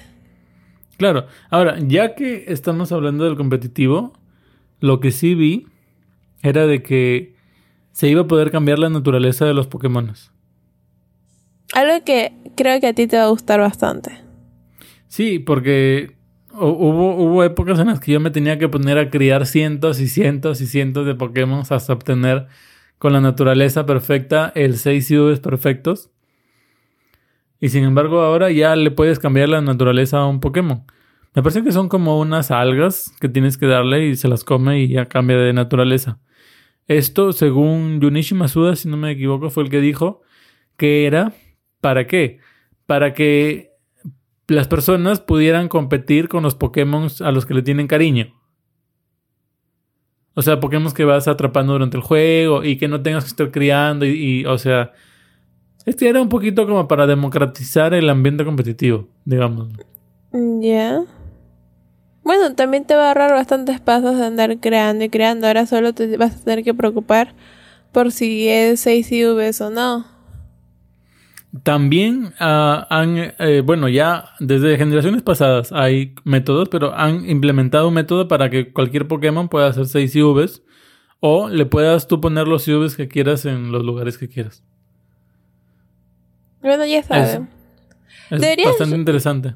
[0.98, 4.14] Claro, ahora, ya que estamos hablando del competitivo,
[4.80, 5.68] lo que sí vi
[6.42, 7.36] era de que
[7.92, 10.12] se iba a poder cambiar la naturaleza de los Pokémon.
[11.74, 14.18] Algo que creo que a ti te va a gustar bastante.
[15.08, 16.16] Sí, porque
[16.54, 20.08] Hubo, hubo épocas en las que yo me tenía que poner a criar cientos y
[20.08, 22.48] cientos y cientos de Pokémon hasta obtener
[22.98, 26.12] con la naturaleza perfecta el 6 IVs perfectos.
[27.60, 30.84] Y sin embargo ahora ya le puedes cambiar la naturaleza a un Pokémon.
[31.34, 34.82] Me parece que son como unas algas que tienes que darle y se las come
[34.82, 36.20] y ya cambia de naturaleza.
[36.88, 40.22] Esto, según Junichi Masuda, si no me equivoco, fue el que dijo
[40.76, 41.34] que era
[41.80, 42.40] ¿para qué?
[42.86, 43.71] Para que
[44.52, 48.34] las personas pudieran competir con los Pokémon a los que le tienen cariño.
[50.34, 53.52] O sea, Pokémon que vas atrapando durante el juego y que no tengas que estar
[53.52, 54.94] criando y, o sea,
[55.86, 59.70] este era un poquito como para democratizar el ambiente competitivo, digamos.
[60.34, 61.04] Ya.
[62.24, 65.48] Bueno, también te va a ahorrar bastantes pasos de andar creando y creando.
[65.48, 67.34] Ahora solo te vas a tener que preocupar
[67.92, 70.06] por si es 6 IVs o no.
[71.64, 77.94] También ah, han, eh, bueno, ya desde generaciones pasadas hay métodos, pero han implementado un
[77.94, 80.64] método para que cualquier Pokémon pueda hacer 6 IVs
[81.20, 84.64] o le puedas tú poner los IVs que quieras en los lugares que quieras.
[86.62, 87.42] Bueno, ya sabes.
[88.30, 89.54] Es, bastante interesante.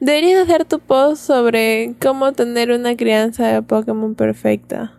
[0.00, 4.94] Deberías hacer tu post sobre cómo tener una crianza de Pokémon perfecta.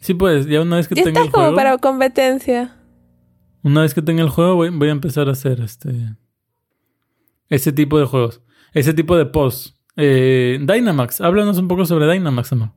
[0.00, 1.46] Sí, pues, ya una vez que tenga el juego.
[1.46, 2.76] como para competencia.
[3.62, 5.90] Una vez que tenga el juego, voy, a empezar a hacer este.
[7.48, 8.40] Ese tipo de juegos.
[8.72, 9.74] Ese tipo de posts.
[9.96, 12.70] Eh, Dynamax, háblanos un poco sobre Dynamax, amor.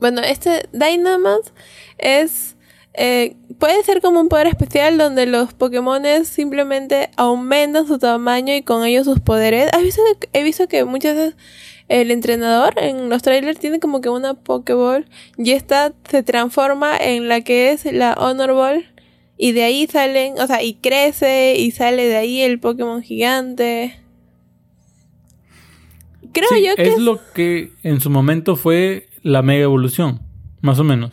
[0.00, 1.52] Bueno, este Dynamax
[1.98, 2.56] es.
[2.96, 8.62] Eh, puede ser como un poder especial donde los Pokémon simplemente aumentan su tamaño y
[8.62, 9.68] con ello sus poderes.
[9.82, 10.00] visto
[10.32, 11.36] he visto que muchas veces
[11.88, 17.28] el entrenador en los trailers tiene como que una Pokéball y esta se transforma en
[17.28, 18.93] la que es la Honor Ball
[19.44, 24.00] Y de ahí salen, o sea, y crece y sale de ahí el Pokémon gigante.
[26.32, 26.88] Creo yo que...
[26.88, 30.22] Es lo que en su momento fue la mega evolución,
[30.62, 31.12] más o menos.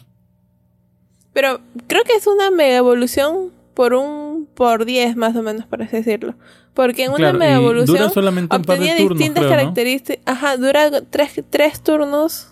[1.34, 5.82] Pero creo que es una mega evolución por un por 10 más o menos, por
[5.82, 6.36] así decirlo.
[6.74, 10.24] Porque en una mega evolución dura solamente un par de turnos, distintas características.
[10.26, 12.48] Ajá, dura tres, tres turnos.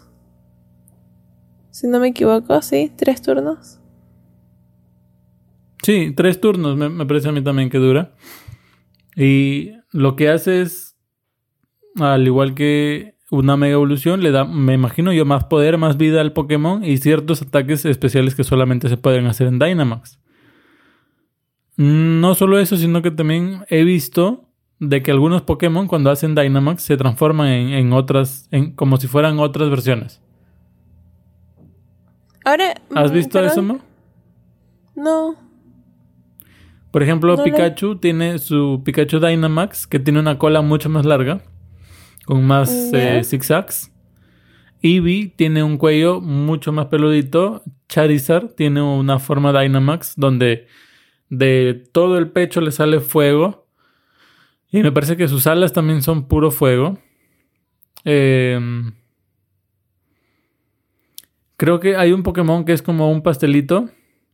[1.71, 3.78] Si no me equivoco, sí, tres turnos.
[5.89, 8.11] Sí, tres turnos me, me parece a mí también que dura.
[9.15, 10.95] Y lo que hace es,
[11.95, 16.21] al igual que una mega evolución, le da, me imagino yo, más poder, más vida
[16.21, 20.19] al Pokémon y ciertos ataques especiales que solamente se pueden hacer en Dynamax.
[21.75, 24.47] No solo eso, sino que también he visto
[24.79, 29.39] de que algunos Pokémon cuando hacen Dynamax se transforman en, otras, en, como si fueran
[29.39, 30.21] otras versiones.
[32.45, 33.79] Ahora, ¿Has mm, visto eso, Mo?
[34.95, 35.48] No.
[36.91, 41.41] Por ejemplo, Pikachu tiene su Pikachu Dynamax, que tiene una cola mucho más larga,
[42.25, 43.91] con más eh, zigzags.
[44.81, 47.63] Eevee tiene un cuello mucho más peludito.
[47.87, 50.67] Charizard tiene una forma Dynamax donde
[51.29, 53.67] de todo el pecho le sale fuego.
[54.71, 56.99] Y me parece que sus alas también son puro fuego.
[58.03, 58.93] Em,
[61.57, 63.89] creo que hay un Pokémon que es como un pastelito.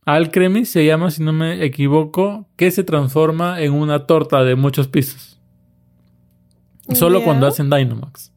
[0.06, 4.86] Alcremie se llama, si no me equivoco, que se transforma en una torta de muchos
[4.86, 5.40] pisos.
[6.94, 8.32] Solo cuando hacen Dynamax.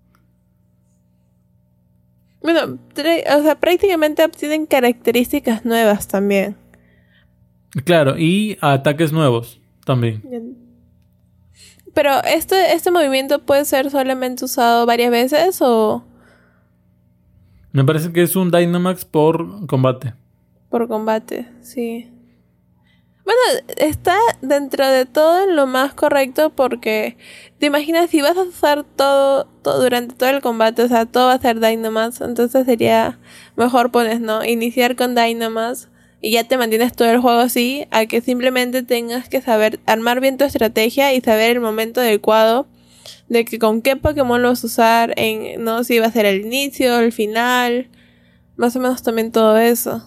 [2.42, 6.56] Bueno, o sea, prácticamente obtienen características nuevas también.
[7.86, 10.58] Claro, y ataques nuevos también.
[11.94, 16.04] Pero este, este movimiento puede ser solamente usado varias veces o.
[17.72, 20.16] Me parece que es un Dynamax por combate.
[20.70, 22.12] Por combate, sí.
[23.26, 27.16] Bueno, está dentro de todo lo más correcto porque
[27.60, 31.28] te imaginas si vas a usar todo, todo durante todo el combate, o sea, todo
[31.28, 33.20] va a ser Dynamax, entonces sería
[33.56, 34.44] mejor pones, ¿no?
[34.44, 35.90] Iniciar con Dynamax
[36.22, 40.22] y ya te mantienes todo el juego así, a que simplemente tengas que saber armar
[40.22, 42.68] bien tu estrategia y saber el momento adecuado
[43.28, 46.26] de que con qué Pokémon lo vas a usar, en, no si va a ser
[46.26, 47.90] el inicio, el final,
[48.56, 50.04] más o menos también todo eso.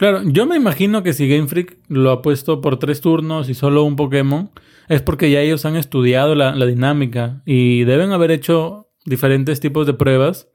[0.00, 3.54] Claro, yo me imagino que si Game Freak lo ha puesto por tres turnos y
[3.54, 4.50] solo un Pokémon,
[4.88, 9.92] es porque ya ellos han estudiado la, dinámica y deben haber hecho diferentes tipos de
[9.92, 10.48] pruebas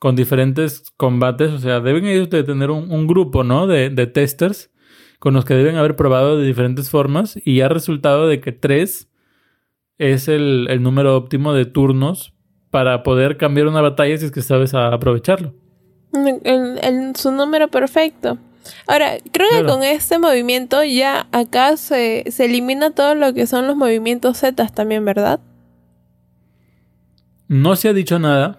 [0.00, 1.52] con diferentes combates.
[1.52, 3.68] O sea, deben ellos de tener un, grupo, ¿no?
[3.68, 4.72] De, testers
[5.20, 9.08] con los que deben haber probado de diferentes formas y ha resultado de que tres
[9.98, 12.34] es el, número óptimo de turnos
[12.72, 15.54] para poder cambiar una batalla si es que sabes aprovecharlo.
[16.42, 18.38] El, su número perfecto.
[18.86, 23.66] Ahora, creo que con este movimiento ya acá se, se elimina todo lo que son
[23.66, 25.40] los movimientos Z también, ¿verdad?
[27.48, 28.58] No se ha dicho nada,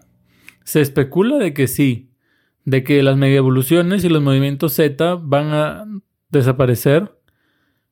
[0.63, 2.09] se especula de que sí,
[2.65, 5.85] de que las mega evoluciones y los movimientos Z van a
[6.29, 7.15] desaparecer,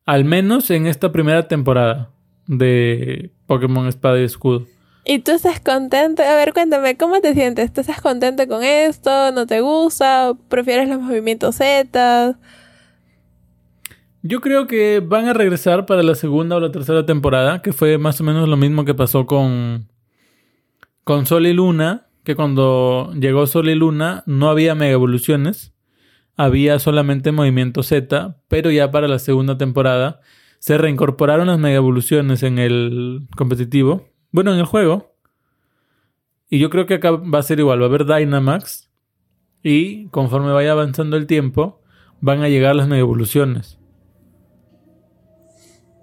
[0.05, 2.11] al menos en esta primera temporada
[2.47, 4.65] de Pokémon Espada y Escudo.
[5.09, 6.21] ¿Y tú estás contento?
[6.21, 7.71] A ver, cuéntame, ¿cómo te sientes?
[7.71, 9.31] ¿Tú estás contento con esto?
[9.31, 10.33] ¿No te gusta?
[10.49, 12.37] ¿Prefieres los movimientos Z?
[14.21, 17.97] Yo creo que van a regresar para la segunda o la tercera temporada, que fue
[17.97, 19.87] más o menos lo mismo que pasó con,
[21.05, 25.73] con Sol y Luna, que cuando llegó Sol y Luna no había mega evoluciones,
[26.35, 30.19] había solamente movimiento Z, pero ya para la segunda temporada
[30.59, 35.15] se reincorporaron las mega evoluciones en el competitivo, bueno, en el juego.
[36.47, 38.87] Y yo creo que acá va a ser igual, va a haber Dynamax
[39.63, 41.81] y conforme vaya avanzando el tiempo
[42.21, 43.79] van a llegar las mega evoluciones.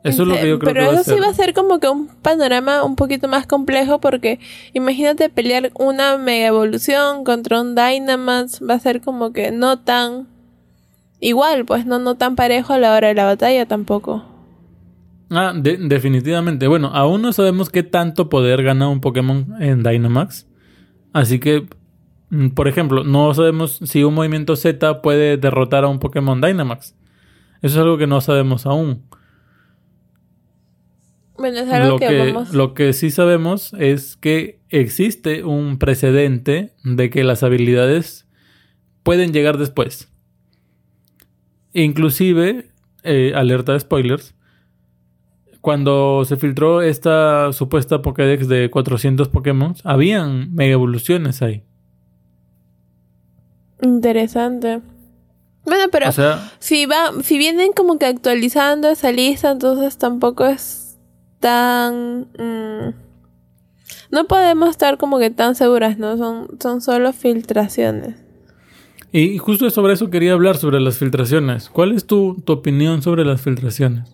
[0.02, 1.78] Eso es lo que yo creo Pero que va eso sí va a ser como
[1.78, 4.40] que un panorama un poquito más complejo porque
[4.72, 10.26] imagínate pelear una mega evolución contra un Dynamax, va a ser como que no tan
[11.20, 14.33] igual, pues no, no tan parejo a la hora de la batalla tampoco.
[15.36, 16.66] Ah, definitivamente.
[16.68, 20.46] Bueno, aún no sabemos qué tanto poder gana un Pokémon en Dynamax.
[21.12, 21.66] Así que,
[22.30, 26.94] mm, por ejemplo, no sabemos si un movimiento Z puede derrotar a un Pokémon Dynamax.
[27.62, 29.02] Eso es algo que no sabemos aún.
[31.36, 37.10] Bueno, es algo lo que, Lo que sí sabemos es que existe un precedente de
[37.10, 38.28] que las habilidades
[39.02, 40.12] pueden llegar después.
[41.72, 42.68] Inclusive,
[43.02, 44.33] eh, alerta de spoilers,
[45.64, 51.62] cuando se filtró esta supuesta Pokédex de 400 Pokémon, habían mega evoluciones ahí.
[53.80, 54.82] Interesante.
[55.64, 60.44] Bueno, pero O sea, si va, si vienen como que actualizando esa lista, entonces tampoco
[60.44, 60.98] es
[61.40, 62.94] tan mm,
[64.10, 66.18] no podemos estar como que tan seguras, ¿no?
[66.18, 68.16] Son, son solo filtraciones.
[69.12, 71.70] y justo sobre eso quería hablar, sobre las filtraciones.
[71.70, 74.13] ¿Cuál es tu, tu opinión sobre las filtraciones?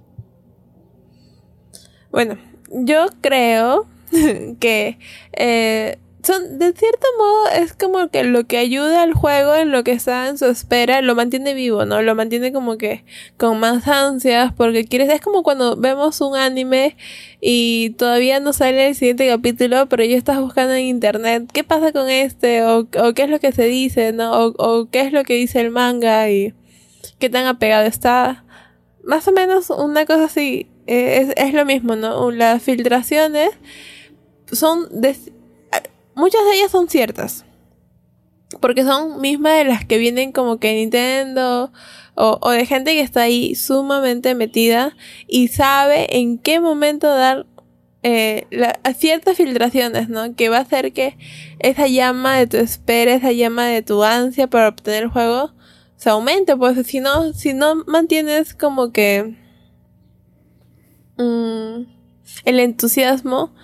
[2.10, 2.38] Bueno,
[2.70, 3.86] yo creo
[4.60, 4.98] que
[5.32, 9.84] eh, son, de cierto modo, es como que lo que ayuda al juego en lo
[9.84, 12.02] que está en su espera, lo mantiene vivo, ¿no?
[12.02, 13.04] Lo mantiene como que
[13.38, 16.96] con más ansias, porque quieres, es como cuando vemos un anime
[17.40, 21.92] y todavía no sale el siguiente capítulo, pero ya estás buscando en internet qué pasa
[21.92, 24.32] con este, o, qué es lo que se dice, ¿no?
[24.32, 26.54] O, o qué es lo que dice el manga y
[27.18, 28.44] qué tan apegado está.
[29.04, 32.32] Más o menos una cosa así, eh, es, es lo mismo, ¿no?
[32.32, 33.50] Las filtraciones
[34.50, 35.16] son de,
[36.16, 37.44] muchas de ellas son ciertas.
[38.60, 41.70] Porque son mismas de las que vienen como que Nintendo
[42.16, 44.96] o, de gente que está ahí sumamente metida
[45.28, 47.46] y sabe en qué momento dar
[48.02, 48.48] eh,
[48.98, 50.34] ciertas filtraciones, ¿no?
[50.34, 51.16] Que va a hacer que
[51.60, 55.52] esa llama de tu espera, esa llama de tu ansia para obtener el juego
[55.94, 56.56] se aumente.
[56.56, 59.36] Pues si no, si no mantienes como que
[61.20, 61.84] mmm,
[62.44, 63.54] el entusiasmo,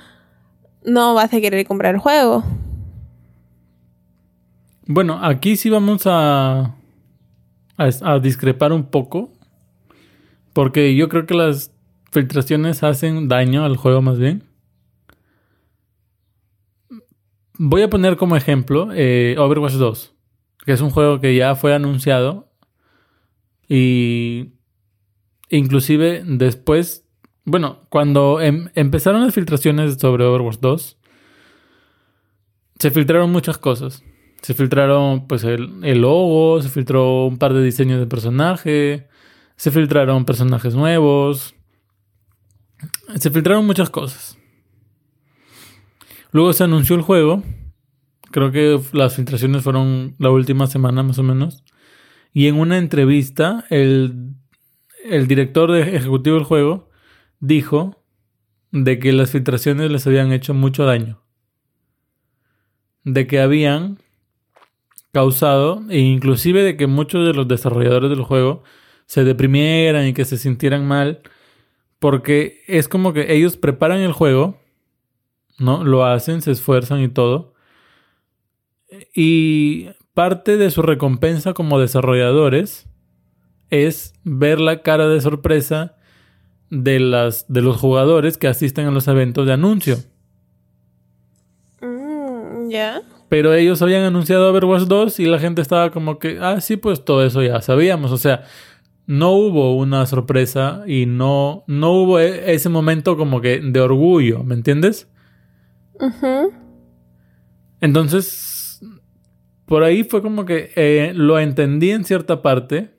[0.85, 2.45] no vas a querer comprar el juego.
[4.87, 6.77] Bueno, aquí sí vamos a,
[7.77, 9.33] a, a, discrepar un poco.
[10.53, 11.73] Porque yo creo que las
[12.13, 14.45] filtraciones hacen daño al juego más bien.
[17.59, 20.15] Voy a poner como ejemplo eh, Overwatch 2,
[20.65, 22.53] que es un juego que ya fue anunciado.
[23.69, 24.53] Y
[25.49, 27.06] inclusive después
[27.47, 30.99] bueno, cuando em empezaron las filtraciones sobre Overwatch 2,
[32.81, 34.03] se filtraron muchas cosas.
[34.43, 39.09] Se filtraron pues el, el, logo, se filtró un par de diseños de personaje,
[39.55, 41.55] se filtraron personajes nuevos,
[43.15, 44.37] se filtraron muchas cosas.
[46.33, 47.45] Luego se anunció el juego,
[48.33, 51.63] creo que las filtraciones fueron la última semana más o menos,
[52.33, 54.35] y en una entrevista el,
[55.05, 56.86] el director de ejecutivo del juego
[57.41, 58.03] dijo
[58.73, 61.23] de que las filtraciones les habían hecho mucho daño.
[63.05, 63.99] De que habían
[65.13, 68.63] causado, e inclusive de que muchos de los desarrolladores del juego
[69.07, 71.23] se deprimieran y que se sintieran mal,
[71.99, 74.61] porque es como que ellos preparan el juego,
[75.59, 75.85] ¿no?
[75.85, 77.55] Lo hacen, se esfuerzan y todo.
[79.15, 82.89] Y parte de su recompensa como desarrolladores
[83.71, 85.96] es ver la cara de sorpresa
[86.71, 89.97] de las de los jugadores que asisten a los eventos de anuncio.
[91.81, 93.03] Mm, ya.
[93.29, 97.05] Pero ellos habían anunciado Overwatch 2 y la gente estaba como que, ah, sí, pues
[97.05, 98.13] todo eso ya sabíamos.
[98.13, 98.45] O sea,
[99.07, 104.45] no hubo una sorpresa y no, no hubo e ese momento como que de orgullo,
[104.45, 105.09] ¿me entiendes?
[105.95, 106.51] Uh -huh.
[107.81, 108.81] Entonces,
[109.65, 112.96] por ahí fue como que eh, lo entendí en cierta parte.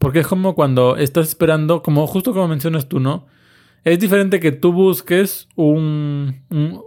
[0.00, 3.26] Porque es como cuando estás esperando, como justo como mencionas tú, ¿no?
[3.84, 6.80] Es diferente que tú busques un, un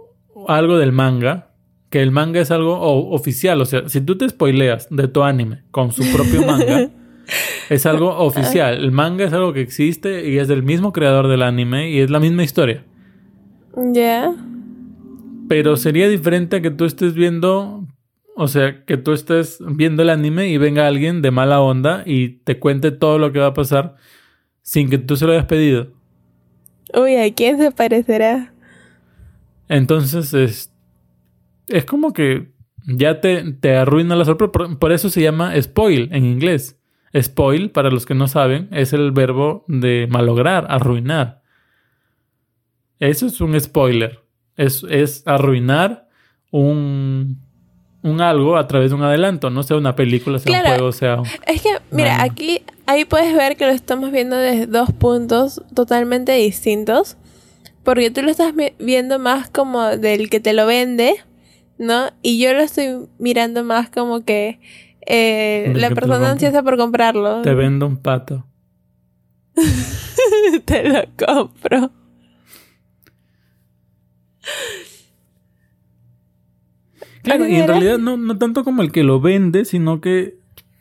[0.48, 1.52] algo del manga,
[1.90, 3.60] que el manga es algo oficial.
[3.60, 6.90] O sea, si tú te spoileas de tu anime con su propio manga,
[7.70, 8.74] es algo oficial.
[8.74, 12.10] El manga es algo que existe y es del mismo creador del anime y es
[12.10, 12.84] la misma historia.
[13.76, 13.92] Ya.
[13.92, 14.34] Yeah.
[15.48, 17.83] Pero sería diferente a que tú estés viendo
[18.36, 22.40] o sea, que tú estés viendo el anime y venga alguien de mala onda y
[22.44, 23.96] te cuente todo lo que va a pasar
[24.62, 25.92] sin que tú se lo hayas pedido.
[26.92, 28.52] Uy, ¿a quién se parecerá?
[29.68, 30.72] Entonces es,
[31.68, 32.52] es como que
[32.86, 34.52] ya te, te arruina la sorpresa.
[34.52, 36.80] Por, por, eso se llama spoil en inglés.
[37.16, 41.42] Spoil, para los que no saben, es el verbo de malograr, arruinar.
[42.98, 44.20] Eso es un spoiler.
[44.56, 46.08] Es, es arruinar
[46.50, 47.43] un,
[48.04, 50.92] un algo a través de un adelanto, no sea una película, sea claro, un juego,
[50.92, 51.26] sea un...
[51.46, 56.32] Es que, mira, aquí, ahí puedes ver que lo estamos viendo desde dos puntos totalmente
[56.32, 57.16] distintos.
[57.82, 61.16] Porque tú lo estás viendo más como del que te lo vende,
[61.78, 62.10] ¿no?
[62.22, 64.60] Y yo lo estoy mirando más como que
[65.06, 67.40] eh, la que persona ansiosa por comprarlo.
[67.40, 68.46] Te vendo un pato.
[70.64, 71.90] te lo compro.
[77.24, 80.36] Claro, y en realidad no, no tanto como el que lo vende, sino que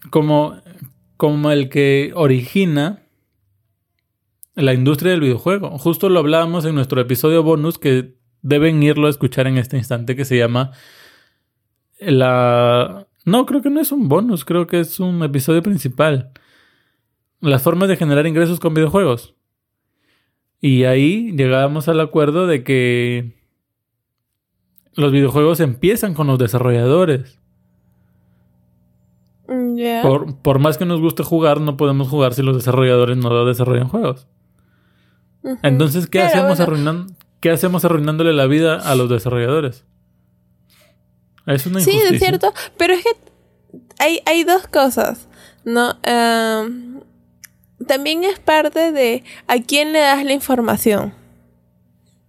[0.10, 0.56] como,
[1.18, 3.04] como el que origina
[4.56, 5.78] la industria del videojuego.
[5.78, 10.16] Justo lo hablábamos en nuestro episodio bonus que deben irlo a escuchar en este instante
[10.16, 10.72] que se llama
[12.00, 16.32] la, No, creo que no es un bonus, creo que es un episodio principal.
[17.40, 19.36] Las formas de generar ingresos con videojuegos.
[20.60, 23.34] Y ahí llegábamos al acuerdo de que
[24.96, 27.40] los videojuegos empiezan con los desarrolladores.
[29.48, 30.02] Mm.
[30.02, 33.90] Por, por más que nos guste jugar, no podemos jugar si los desarrolladores no desarrollan
[33.90, 34.28] juegos.
[35.62, 36.64] Entonces, ¿qué hacemos bueno.
[36.64, 39.84] arruinando, qué hacemos arruinándole la vida a los desarrolladores?
[41.46, 42.16] Es una Sí, injusticia.
[42.16, 42.54] es cierto.
[42.78, 43.12] Pero es que
[44.00, 45.28] hay, hay dos cosas,
[45.66, 45.98] ¿no?
[46.06, 47.02] Am,
[47.86, 51.14] también es parte de a quién le das la información.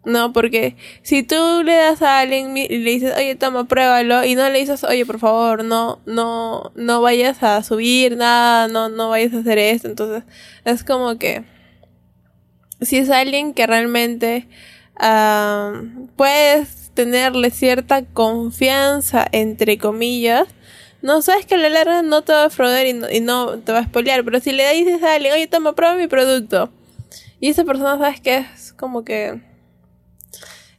[0.05, 4.35] No, porque si tú le das a alguien y le dices, oye, toma, pruébalo, y
[4.35, 9.09] no le dices, oye, por favor, no, no, no vayas a subir nada, no, no
[9.09, 10.25] vayas a hacer esto, entonces
[10.65, 11.45] es como que
[12.83, 14.47] si es alguien que realmente
[14.97, 15.73] ah,
[16.17, 20.49] puedes tenerle cierta confianza, entre comillas,
[21.01, 23.59] no sabes que a la larga no te va a defraudar y no, y no
[23.59, 26.71] te va a spoilear, pero si le dices a alguien, oye, toma, prueba mi producto,
[27.41, 29.54] y esa persona sabes que es como que...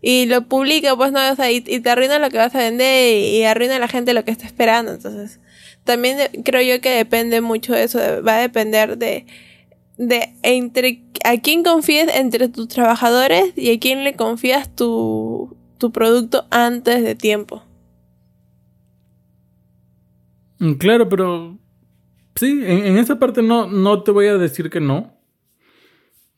[0.01, 3.17] Y lo publica, pues no, o sea, y, te arruina lo que vas a vender
[3.17, 4.91] y, arruina a la gente lo que está esperando.
[4.91, 5.39] Entonces,
[5.83, 9.25] también creo yo que depende mucho de eso, va a depender de,
[9.97, 15.91] de entre a quién confíes entre tus trabajadores y a quién le confías tu, tu
[15.91, 17.63] producto antes de tiempo.
[20.59, 21.57] Mm, Claro, pero
[22.35, 25.13] sí, en, en esa parte no, no te voy a decir que no.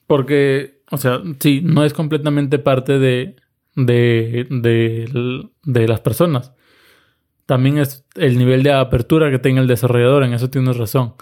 [0.07, 3.35] Porque, o sea, sí, no es completamente parte de,
[3.77, 6.51] de, de, de las personas.
[7.45, 11.13] También es el nivel de apertura que tenga el desarrollador, en eso tienes razón.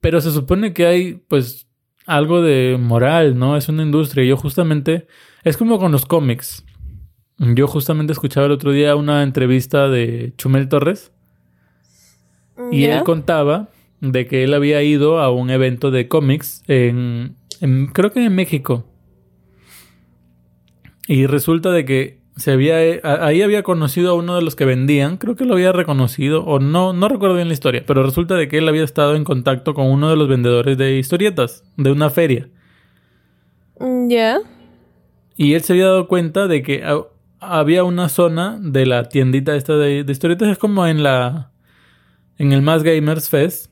[0.00, 1.68] Pero se supone que hay, pues,
[2.06, 3.56] algo de moral, ¿no?
[3.58, 4.24] Es una industria.
[4.24, 5.06] Yo justamente,
[5.44, 6.64] es como con los cómics.
[7.36, 11.12] Yo justamente escuchaba el otro día una entrevista de Chumel Torres.
[12.72, 12.98] Y ¿Ya?
[12.98, 13.68] él contaba
[14.00, 18.34] de que él había ido a un evento de cómics en, en- creo que en
[18.34, 18.86] México.
[21.08, 24.64] Y resulta de que se había eh, ahí había conocido a uno de los que
[24.64, 28.34] vendían, creo que lo había reconocido o no no recuerdo bien la historia, pero resulta
[28.36, 31.90] de que él había estado en contacto con uno de los vendedores de historietas de
[31.90, 32.48] una feria.
[33.80, 34.38] Mm, ¿Ya?
[35.36, 37.06] Y él se había dado cuenta de que ha-
[37.40, 41.50] había una zona de la tiendita esta de, de historietas, es como en la.
[42.38, 43.70] en el Más Gamers Fest,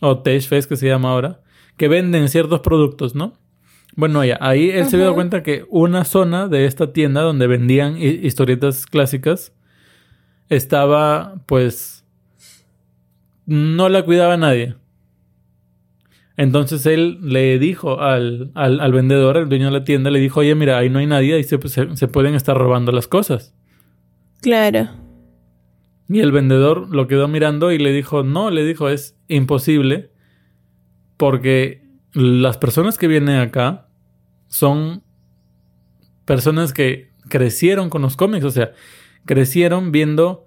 [0.00, 1.40] o Tech Fest que se llama ahora,
[1.76, 3.34] que venden ciertos productos, ¿no?
[3.96, 5.18] Bueno, ya, ahí él se había dado Ujú.
[5.18, 9.52] cuenta que una zona de esta tienda donde vendían hi- historietas clásicas
[10.48, 12.04] estaba, pues.
[13.46, 14.74] no la cuidaba nadie.
[16.36, 20.40] Entonces él le dijo al, al, al vendedor, al dueño de la tienda, le dijo,
[20.40, 23.54] oye, mira, ahí no hay nadie, ahí se, se, se pueden estar robando las cosas.
[24.40, 24.88] Claro.
[26.08, 30.10] Y el vendedor lo quedó mirando y le dijo, no, le dijo, es imposible
[31.16, 31.83] porque
[32.14, 33.88] las personas que vienen acá
[34.48, 35.02] son
[36.24, 38.72] personas que crecieron con los cómics, o sea,
[39.26, 40.46] crecieron viendo,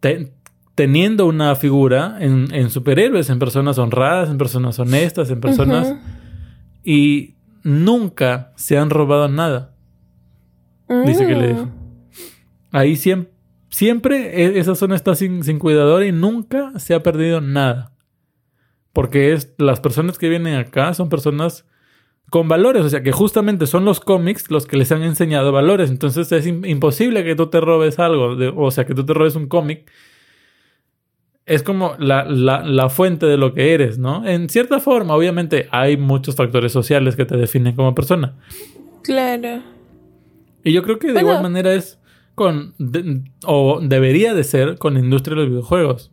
[0.00, 0.32] te-
[0.74, 5.94] teniendo una figura en, en superhéroes, en personas honradas, en personas honestas, en personas...
[6.84, 7.34] Y
[7.64, 9.74] nunca se han robado nada.
[11.04, 11.64] Dice que le dijo.
[11.64, 11.72] Mm.
[12.70, 13.32] Ahí siempre,
[13.70, 17.92] siempre esa zona está sin, sin cuidador y nunca se ha perdido nada.
[18.96, 21.66] Porque es, las personas que vienen acá son personas
[22.30, 22.82] con valores.
[22.82, 25.90] O sea, que justamente son los cómics los que les han enseñado valores.
[25.90, 28.36] Entonces es im- imposible que tú te robes algo.
[28.36, 29.90] de- o sea, que tú te robes un cómic.
[31.44, 34.26] Es como la, la, la fuente de lo que eres, ¿no?
[34.26, 38.34] En cierta forma, obviamente, hay muchos factores sociales que te definen como persona.
[39.04, 39.62] Claro.
[40.64, 41.28] Y yo creo que de Bueno.
[41.28, 42.00] igual manera es
[42.34, 42.74] con.
[42.78, 46.10] de- o debería de ser con la industria de los videojuegos.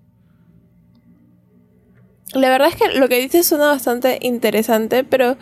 [2.34, 5.38] La verdad es que lo que dices suena bastante interesante, pero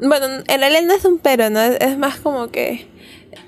[0.00, 1.60] bueno, en realidad no es un pero, ¿no?
[1.60, 2.86] Es, más como que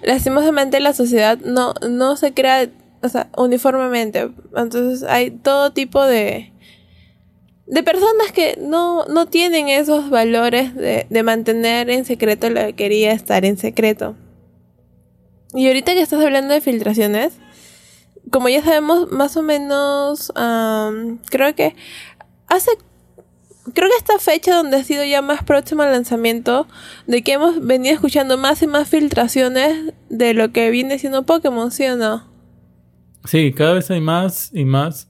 [0.02, 2.68] lastimosamente la sociedad no, no se crea,
[3.02, 4.30] o sea, uniformemente.
[4.56, 6.52] Entonces hay todo tipo de
[7.66, 12.74] de personas que no, no tienen esos valores de, de mantener en secreto lo que
[12.74, 14.14] quería estar en secreto.
[15.52, 17.32] Y ahorita que estás hablando de filtraciones,
[18.30, 20.32] como ya sabemos, más o menos,
[21.30, 21.76] creo que
[22.48, 22.70] hace
[23.74, 26.66] creo que esta fecha donde ha sido ya más próximo al lanzamiento
[27.06, 31.70] de que hemos venido escuchando más y más filtraciones de lo que viene siendo Pokémon,
[31.70, 32.24] ¿sí o no?
[33.24, 35.08] Sí, cada vez hay más y más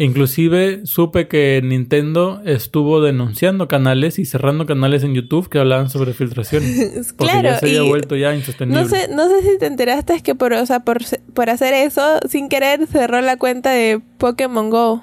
[0.00, 6.14] Inclusive supe que Nintendo estuvo denunciando canales y cerrando canales en YouTube que hablaban sobre
[6.14, 7.12] filtraciones.
[7.18, 8.82] Porque claro, ya se había y vuelto ya insostenible.
[8.82, 11.02] No sé, no sé si te enteraste es que por, o sea, por,
[11.34, 15.02] por hacer eso, sin querer cerró la cuenta de Pokémon Go.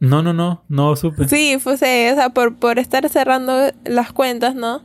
[0.00, 1.26] No, no, no, no supe.
[1.28, 4.82] Sí, fue, o sea, por, por estar cerrando las cuentas, ¿no?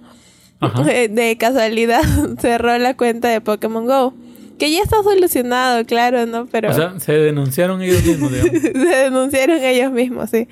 [0.59, 0.83] Ajá.
[0.89, 2.01] Eh, De casualidad
[2.39, 4.13] cerró la cuenta de Pokémon Go.
[4.57, 6.45] Que ya está solucionado, claro, ¿no?
[6.45, 8.61] Pero O sea, se denunciaron ellos mismos, digamos.
[8.61, 10.47] se denunciaron ellos mismos, sí.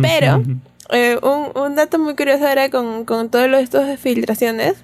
[0.00, 0.42] Pero
[0.90, 4.74] eh, un, un dato muy curioso ahora con, con todos estos filtraciones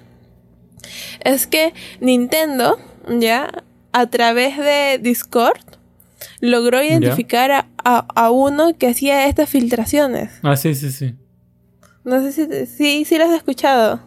[1.23, 5.57] es que Nintendo, ya, a través de Discord,
[6.39, 10.31] logró identificar a, a- a uno que hacía estas filtraciones.
[10.43, 11.15] Ah, sí, sí, sí.
[12.03, 14.01] No sé si, te- sí, sí lo has escuchado.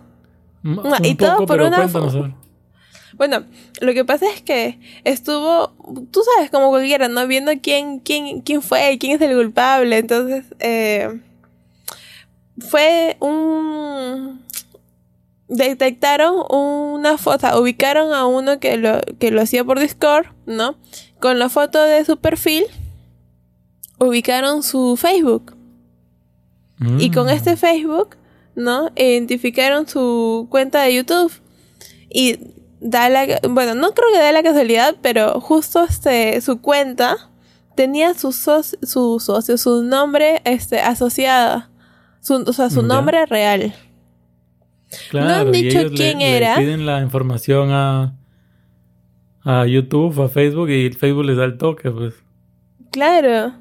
[0.65, 1.79] M- No, y todo por pero una.
[3.15, 3.45] Bueno,
[3.81, 5.69] lo que pasa es que estuvo,
[6.11, 7.27] tú sabes, como cualquiera, ¿no?
[7.27, 9.97] Viendo quién, quién, quién fue, quién es el culpable.
[9.97, 11.21] Entonces, eh,
[12.59, 14.45] fue un...
[15.49, 20.77] Detectaron una foto, ubicaron a uno que lo, que lo hacía por Discord, ¿no?
[21.21, 22.65] Con la foto de su perfil,
[23.99, 25.55] ubicaron su Facebook.
[26.99, 27.31] Y con Mm.
[27.31, 28.17] este Facebook,
[28.55, 28.91] ¿no?
[28.97, 31.33] Identificaron su cuenta de YouTube.
[32.11, 32.39] Y
[32.81, 33.27] da la...
[33.49, 37.17] Bueno, no creo que da la casualidad, pero justo este, su cuenta
[37.75, 41.71] tenía su, soci- su socio, su nombre este, asociada.
[42.21, 42.89] Su, o sea, su Ya.
[42.89, 43.75] nombre real.
[45.11, 46.57] Claro, no han y dicho ellos quién le era.
[46.57, 48.15] piden la información a,
[49.47, 52.15] a YouTube, a Facebook, y Facebook les da el toque, pues.
[52.93, 53.55] Claro.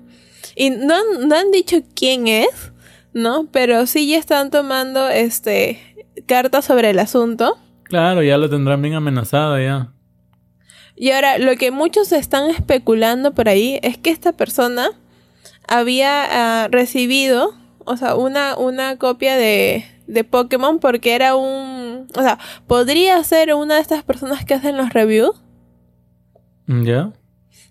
[0.56, 2.72] Y no, han- no han dicho quién es,
[3.14, 3.48] ¿no?
[3.52, 5.80] Pero sí ya están tomando este
[6.28, 7.58] cartas sobre el asunto.
[7.84, 9.92] Claro, ya lo tendrán bien amenazado ya.
[10.96, 14.90] Y ahora, lo que muchos están especulando por ahí es que esta persona
[15.68, 22.08] había ah, recibido, o sea, una, una copia de, de Pokémon porque era un...
[22.16, 25.42] O sea, podría ser una de estas personas que hacen los reviews.
[26.68, 27.12] ¿Ya?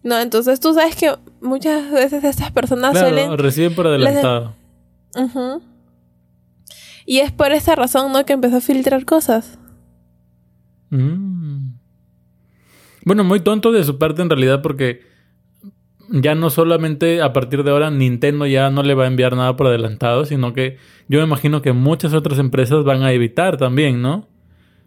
[0.02, 3.38] No, entonces tú sabes que muchas veces estas personas Claro, suelen...
[3.38, 4.54] reciben por adelantado.
[5.16, 5.62] Ujú.
[7.06, 8.24] Y es por esa razón, ¿no?
[8.24, 9.58] Que empezó a filtrar cosas.
[10.90, 11.74] Mm.
[13.04, 15.02] Bueno, muy tonto de su parte en realidad porque
[16.10, 19.56] ya no solamente a partir de ahora Nintendo ya no le va a enviar nada
[19.56, 20.78] por adelantado, sino que
[21.08, 24.28] yo me imagino que muchas otras empresas van a evitar también, ¿no?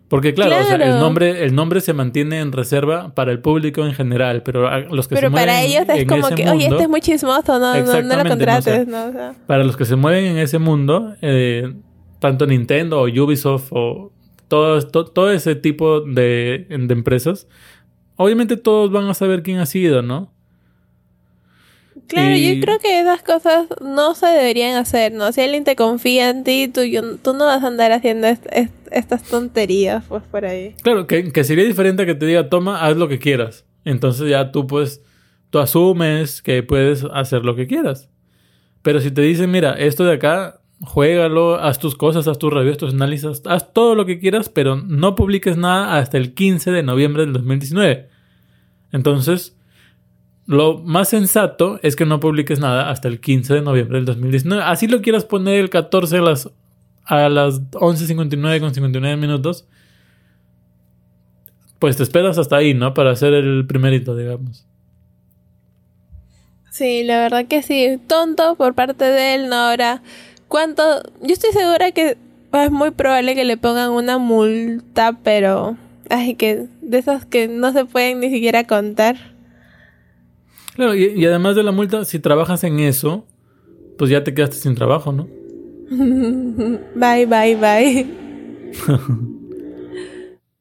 [0.09, 3.85] Porque claro, o sea, el nombre el nombre se mantiene en reserva para el público
[3.85, 6.35] en general, pero a- los que Pero se para mueven ellos es en como ese
[6.35, 9.09] que, oye, mundo- este es muy chismoso, no, no, no lo contrates, no ¿no?
[9.09, 11.73] O sea, para los que se mueven en ese mundo, eh,
[12.19, 14.11] tanto Nintendo o Ubisoft o
[14.47, 17.47] todo, to- todo ese tipo de, de empresas,
[18.15, 20.31] obviamente todos van a saber quién ha sido, ¿no?
[22.07, 25.31] Claro, Y- yo creo que esas cosas no se deberían hacer, ¿no?
[25.31, 28.45] Si alguien te confía en ti, tú, yo- tú no vas a andar haciendo est-
[28.51, 30.73] est- estas tonterías, pues, por ahí.
[30.83, 33.65] Claro, que, que sería diferente que te diga, toma, haz lo que quieras.
[33.83, 35.01] Entonces ya tú pues,
[35.49, 38.09] tú asumes que puedes hacer lo que quieras.
[38.81, 42.77] Pero si te dicen, mira, esto de acá, juégalo, haz tus cosas, haz tus reviews,
[42.77, 46.83] tus análisis, haz todo lo que quieras, pero no publiques nada hasta el 15 de
[46.83, 48.07] noviembre del 2019.
[48.93, 49.56] Entonces,
[50.47, 54.63] lo más sensato es que no publiques nada hasta el 15 de noviembre del 2019.
[54.63, 56.49] Así lo quieras poner el 14 a las,
[57.03, 59.67] a las 11.59 con 59 minutos.
[61.79, 62.93] Pues te esperas hasta ahí, ¿no?
[62.93, 64.65] Para hacer el primerito, digamos.
[66.71, 67.99] Sí, la verdad que sí.
[68.07, 70.01] Tonto por parte de él, no ahora.
[70.47, 71.03] ¿Cuánto?
[71.21, 72.17] Yo estoy segura que
[72.53, 75.75] es muy probable que le pongan una multa, pero.
[76.09, 79.36] Ay, que de esas que no se pueden ni siquiera contar.
[80.77, 83.27] Claro, y, y además de la multa, si trabajas en eso,
[83.97, 85.27] pues ya te quedaste sin trabajo, ¿no?
[86.95, 88.05] Bye, bye, bye.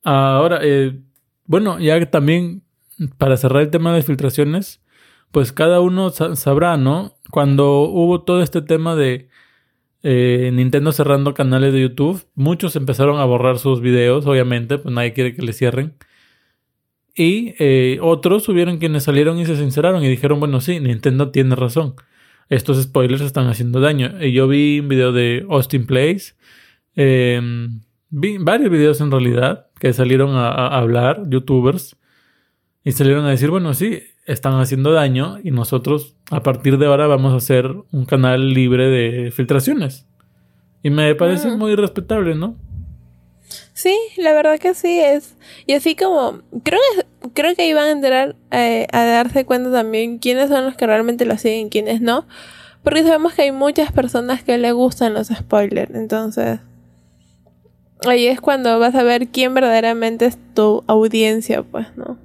[0.03, 1.01] Ahora, eh,
[1.47, 2.63] bueno, ya también
[3.19, 4.83] para cerrar el tema de filtraciones,
[5.33, 7.15] pues cada uno sa- sabrá, ¿no?
[7.31, 9.29] Cuando hubo todo este tema de
[10.03, 15.13] eh, Nintendo cerrando canales de YouTube, muchos empezaron a borrar sus videos, obviamente, pues nadie
[15.13, 15.97] quiere que le cierren.
[17.17, 21.55] Y eh, otros hubieron quienes salieron y se sinceraron y dijeron, bueno, sí, Nintendo tiene
[21.57, 21.95] razón.
[22.51, 24.23] Estos spoilers están haciendo daño.
[24.23, 26.37] Y yo vi un video de Austin Plays.
[26.95, 27.41] eh,
[28.11, 31.97] vi varios videos en realidad que salieron a, a hablar, youtubers,
[32.85, 37.07] y salieron a decir, bueno, sí, están haciendo daño y nosotros a partir de ahora
[37.09, 40.07] vamos a hacer un canal libre de filtraciones.
[40.83, 41.59] Y me parece Mm.
[41.59, 42.57] muy respetable, ¿no?
[43.77, 45.37] Sí, la verdad que sí es.
[45.67, 50.17] Y así como, creo que, creo que iban a entrar eh, a darse cuenta también
[50.17, 52.25] quiénes son los que realmente lo siguen y quiénes no.
[52.83, 55.95] Porque sabemos que hay muchas personas que le gustan los spoilers.
[55.95, 56.59] Entonces,
[58.07, 62.17] ahí es cuando vas a ver quién verdaderamente es tu audiencia, pues, ¿no?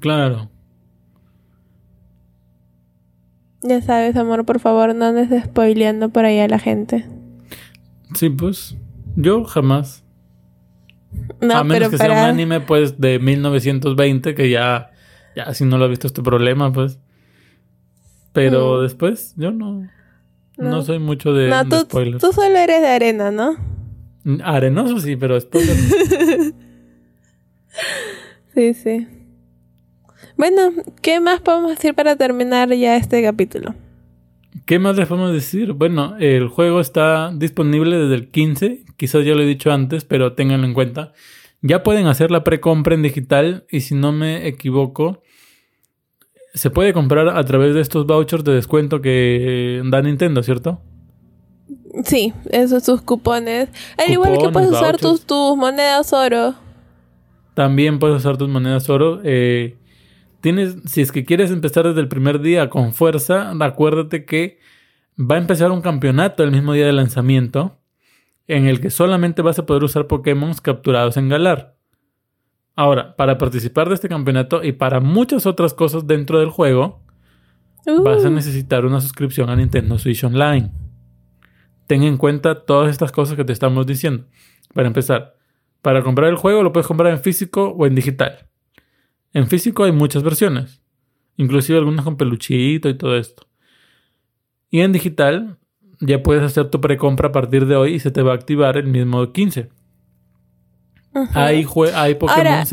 [0.00, 0.48] Claro.
[3.60, 7.04] Ya sabes, amor, por favor, no andes spoileando por ahí a la gente.
[8.14, 8.78] Sí, pues,
[9.14, 10.04] yo jamás.
[11.40, 12.14] No, a menos pero que para...
[12.14, 14.90] sea un anime, pues, de 1920, que ya,
[15.34, 16.98] ya si no lo has visto este problema, pues.
[18.32, 18.82] Pero Mm.
[18.82, 19.80] después, yo no.
[20.56, 20.82] No, No.
[20.82, 22.20] soy mucho de, No, de tú, spoilers.
[22.22, 23.56] tú solo eres de arena, ¿no?
[24.44, 25.78] Arenoso sí, pero spoilers.
[26.54, 26.54] no.
[28.54, 29.06] Sí, sí.
[30.36, 33.74] Bueno, ¿qué más podemos decir para terminar ya este capítulo?
[34.66, 35.72] ¿Qué más les podemos decir?
[35.72, 38.84] Bueno, el juego está disponible desde el 15.
[39.00, 41.14] Quizás ya lo he dicho antes, pero ténganlo en cuenta.
[41.62, 45.22] Ya pueden hacer la precompra en digital y si no me equivoco,
[46.52, 50.82] se puede comprar a través de estos vouchers de descuento que da Nintendo, ¿cierto?
[52.04, 53.70] Sí, esos sus cupones.
[53.96, 56.54] Al igual que puedes usar tus, tus monedas oro.
[57.54, 59.22] También puedes usar tus monedas oro.
[59.24, 59.78] Eh,
[60.42, 64.58] tienes, si es que quieres empezar desde el primer día con fuerza, acuérdate que
[65.18, 67.79] va a empezar un campeonato el mismo día de lanzamiento
[68.56, 71.76] en el que solamente vas a poder usar Pokémon capturados en Galar.
[72.76, 77.02] Ahora, para participar de este campeonato y para muchas otras cosas dentro del juego,
[77.86, 80.70] Uh, vas a necesitar una suscripción a Nintendo Switch Online.
[81.86, 84.26] Ten en cuenta todas estas cosas que te estamos diciendo.
[84.74, 85.36] Para empezar,
[85.80, 88.48] para comprar el juego lo puedes comprar en físico o en digital.
[89.32, 90.82] En físico hay muchas versiones,
[91.36, 93.46] inclusive algunas con peluchito y todo esto.
[94.70, 95.58] Y en digital
[96.00, 98.76] ya puedes hacer tu precompra a partir de hoy y se te va a activar
[98.76, 99.68] el mismo 15.
[101.14, 101.28] ujú.
[101.34, 102.64] Hay, Pokémon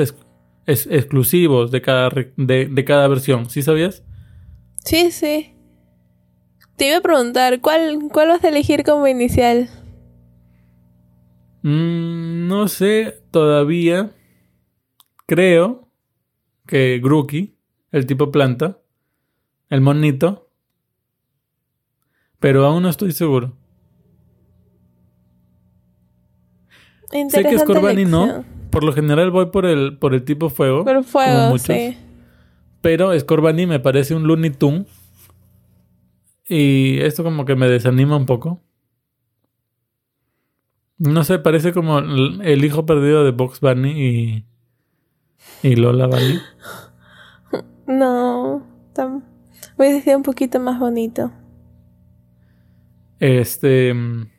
[0.65, 4.03] exclusivos de cada, de, de cada versión, ¿sí sabías?
[4.84, 5.53] Sí, sí.
[6.75, 9.69] Te iba a preguntar, ¿cuál, cuál vas a elegir como inicial?
[11.63, 14.11] Mm, no sé todavía.
[15.25, 15.89] Creo
[16.67, 17.57] que Grookey,
[17.91, 18.80] el tipo planta,
[19.69, 20.46] el monito.
[22.39, 23.53] Pero aún no estoy seguro.
[27.05, 28.43] Sé que Interesante Scorbunny no.
[28.69, 30.83] Por lo general voy por el, por el tipo fuego.
[30.83, 31.67] Por como fuego, muchos.
[31.67, 31.97] sí.
[32.81, 34.88] Pero Scorbunny me parece un Looney Tunes.
[36.47, 38.61] Y esto como que me desanima un poco.
[40.97, 44.45] No sé, parece como el hijo perdido de Box Bunny y,
[45.63, 46.39] y Lola Bunny.
[47.88, 48.67] No,
[49.77, 51.31] hubiese sido un poquito más bonito.
[53.20, 53.93] Este.
[53.93, 54.30] mm,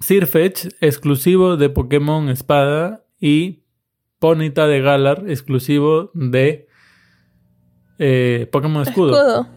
[0.00, 3.04] Sirfetch, exclusivo de Pokémon Espada.
[3.20, 3.64] Y
[4.18, 6.68] Ponita de Galar, exclusivo de
[7.98, 9.12] eh, Pokémon Escudo.
[9.12, 9.48] Escudo.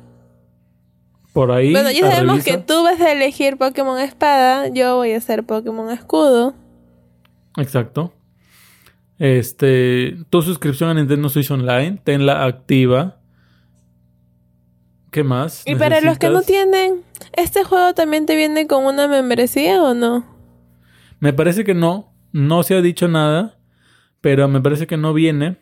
[1.33, 1.71] Por ahí.
[1.71, 2.51] Bueno, ya sabemos revisa.
[2.51, 6.53] que tú vas a elegir Pokémon Espada, yo voy a hacer Pokémon Escudo.
[7.57, 8.13] Exacto.
[9.17, 13.19] Este, tu suscripción a Nintendo Switch Online, tenla activa.
[15.11, 15.63] ¿Qué más?
[15.65, 17.03] Y para los que no tienen,
[17.37, 20.25] ¿este juego también te viene con una membresía o no?
[21.19, 23.57] Me parece que no, no se ha dicho nada,
[24.21, 25.57] pero me parece que no viene.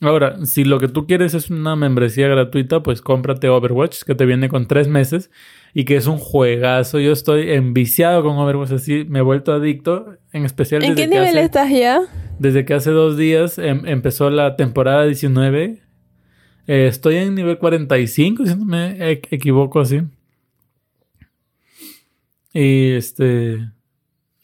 [0.00, 4.26] Ahora, si lo que tú quieres es una membresía gratuita, pues cómprate Overwatch, que te
[4.26, 5.30] viene con tres meses
[5.72, 6.98] y que es un juegazo.
[6.98, 11.08] Yo estoy enviciado con Overwatch, así me he vuelto adicto, en especial ¿En desde qué
[11.10, 12.00] que nivel hace- estás ya?
[12.38, 15.80] Desde que hace dos días em- empezó la temporada 19.
[16.66, 20.02] Eh, estoy en nivel 45, si no me e- equivoco así.
[22.54, 23.58] Y este.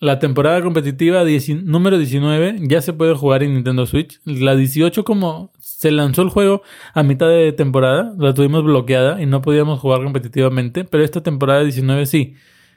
[0.01, 1.25] La temporada competitiva
[1.63, 4.19] número 19 ya se puede jugar en Nintendo Switch.
[4.25, 6.63] La 18, como se lanzó el juego
[6.95, 10.85] a mitad de temporada, la tuvimos bloqueada y no podíamos jugar competitivamente.
[10.85, 12.35] Pero esta temporada 19 sí,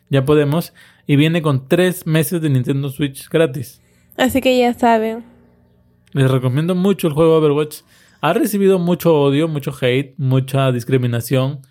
[0.09, 0.73] ya podemos.
[1.07, 3.81] Y viene con tres meses de Nintendo Switch gratis.
[4.17, 5.23] Así que ya saben.
[6.11, 7.83] Les recomiendo mucho el juego Overwatch.
[8.19, 11.61] Ha recibido mucho odio, mucho hate, mucha discriminación.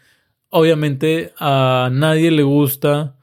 [0.48, 3.16] Obviamente a nadie le gusta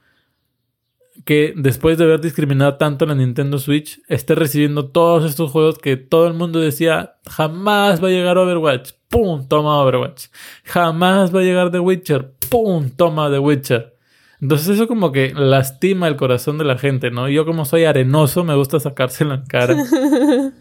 [1.29, 5.77] que después de haber discriminado tanto a la Nintendo Switch, esté recibiendo todos estos juegos
[5.77, 8.93] que todo el mundo decía jamás va a llegar Overwatch.
[9.09, 9.47] ¡Pum!
[9.47, 10.25] Toma Overwatch.
[10.63, 12.33] Jamás va a llegar The Witcher.
[12.49, 12.89] ¡Pum!
[12.89, 13.95] Toma The Witcher.
[14.41, 17.29] Entonces eso como que lastima el corazón de la gente, ¿no?
[17.29, 19.75] Yo como soy arenoso me gusta sacárselo en cara.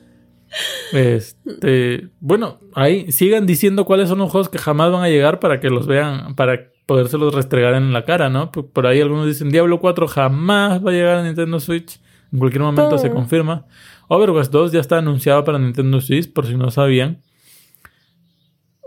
[0.95, 5.61] Este, bueno, ahí sigan diciendo cuáles son los juegos que jamás van a llegar para
[5.61, 8.51] que los vean, para podérselos restregar en la cara, ¿no?
[8.51, 12.01] Por, por ahí algunos dicen Diablo 4 jamás va a llegar a Nintendo Switch,
[12.33, 13.67] en cualquier momento se confirma.
[14.09, 17.21] Overwatch 2 ya está anunciado para Nintendo Switch, por si no sabían.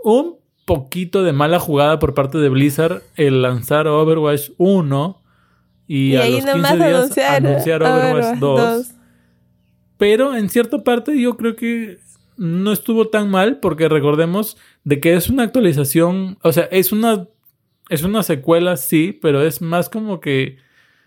[0.02, 0.34] Un
[0.64, 5.22] poquito de mala jugada por parte de Blizzard el lanzar Overwatch 1
[5.86, 8.90] y, a los 15 días anunciar, Overwatch, 2.
[9.96, 11.98] Pero en cierta parte yo creo que
[12.36, 17.28] no estuvo tan mal porque recordemos de que es una actualización, o sea, es una
[17.88, 20.58] es una secuela sí, pero es más como que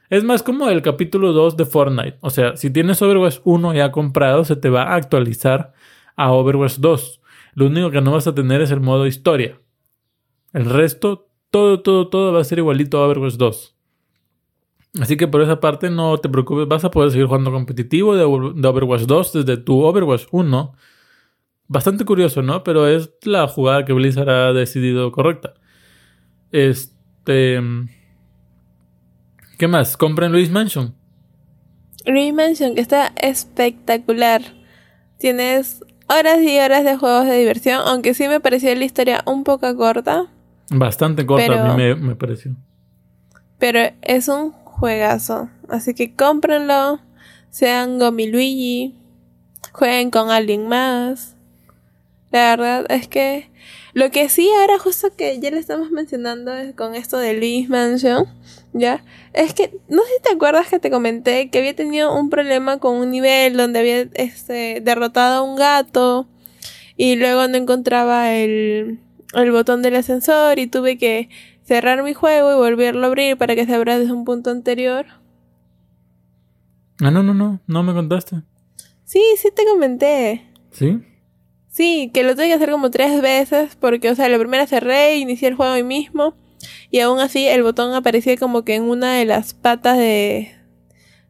[0.09, 2.17] es más como el capítulo 2 de Fortnite.
[2.21, 5.73] O sea, si tienes Overwatch 1 ya comprado, se te va a actualizar
[6.15, 7.21] a Overwatch 2.
[7.55, 9.59] Lo único que no vas a tener es el modo historia.
[10.53, 13.75] El resto, todo, todo, todo va a ser igualito a Overwatch 2.
[15.01, 18.23] Así que por esa parte no te preocupes, vas a poder seguir jugando competitivo de,
[18.23, 20.73] Overwatch 2 desde tu Overwatch 1.
[21.67, 22.63] Bastante curioso, ¿no?
[22.63, 25.55] Pero es la jugada que Blizzard ha decidido correcta.
[26.51, 27.59] Este.
[29.57, 29.97] ¿Qué más?
[29.97, 30.95] Compren Luis Mansion.
[32.05, 34.41] Luis Mansion, que está espectacular.
[35.17, 39.43] Tienes horas y horas de juegos de diversión, aunque sí me pareció la historia un
[39.43, 40.27] poco corta.
[40.69, 42.55] Bastante corta, a mí me, pareció.
[43.59, 45.49] Pero es un juegazo.
[45.69, 46.99] Así que cómprenlo.
[47.49, 48.95] Sean Gomi Luigi.
[49.71, 51.35] Jueguen con alguien más.
[52.31, 53.49] La verdad es que
[53.95, 58.25] lo que sí ahora justo que ya le estamos mencionando con esto de Luis Mansion,
[58.73, 59.05] ¿ya?
[59.31, 62.77] Es que no sé si te acuerdas que te comenté que había tenido un problema
[62.77, 66.27] con un nivel donde había este, derrotado a un gato
[66.97, 68.99] y luego no encontraba el,
[69.33, 71.29] el botón del ascensor y tuve que
[71.63, 75.05] cerrar mi juego y volverlo a abrir para que se abra desde un punto anterior.
[76.99, 78.41] Ah, no, no, no, no me contaste.
[79.05, 80.43] Sí, sí te comenté.
[80.71, 81.01] ¿Sí?
[81.75, 85.17] Sí, que lo tuve que hacer como tres veces porque, o sea, la primera cerré,
[85.17, 86.33] inicié el juego ahí mismo
[86.89, 90.55] y aún así el botón aparecía como que en una de las patas de,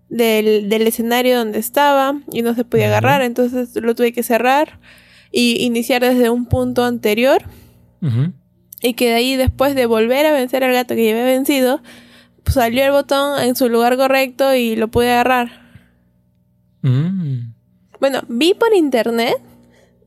[0.07, 4.79] del, del escenario donde estaba y no se podía agarrar, entonces lo tuve que cerrar
[5.31, 7.41] y iniciar desde un punto anterior.
[8.83, 11.81] Y que de ahí después de volver a vencer al gato que ya había vencido,
[12.43, 15.81] pues salió el botón en su lugar correcto y lo pude agarrar.
[16.83, 17.51] Mm.
[17.99, 19.37] Bueno, vi por internet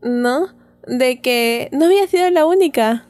[0.02, 0.48] ¿no?
[0.86, 3.06] De que no había sido la única.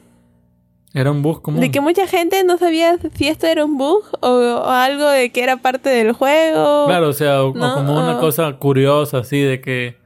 [0.93, 1.61] Era un bug común.
[1.61, 5.43] De que mucha gente no sabía si esto era un bug o, algo de que
[5.43, 6.87] era parte del juego.
[6.87, 9.97] Claro, o sea, o, como una cosa curiosa así de que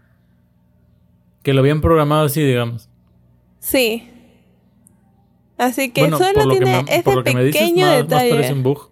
[1.43, 2.89] que lo habían programado así, digamos.
[3.59, 4.09] Sí.
[5.57, 8.51] Así que solo tiene ese pequeño detalle.
[8.51, 8.89] un bug.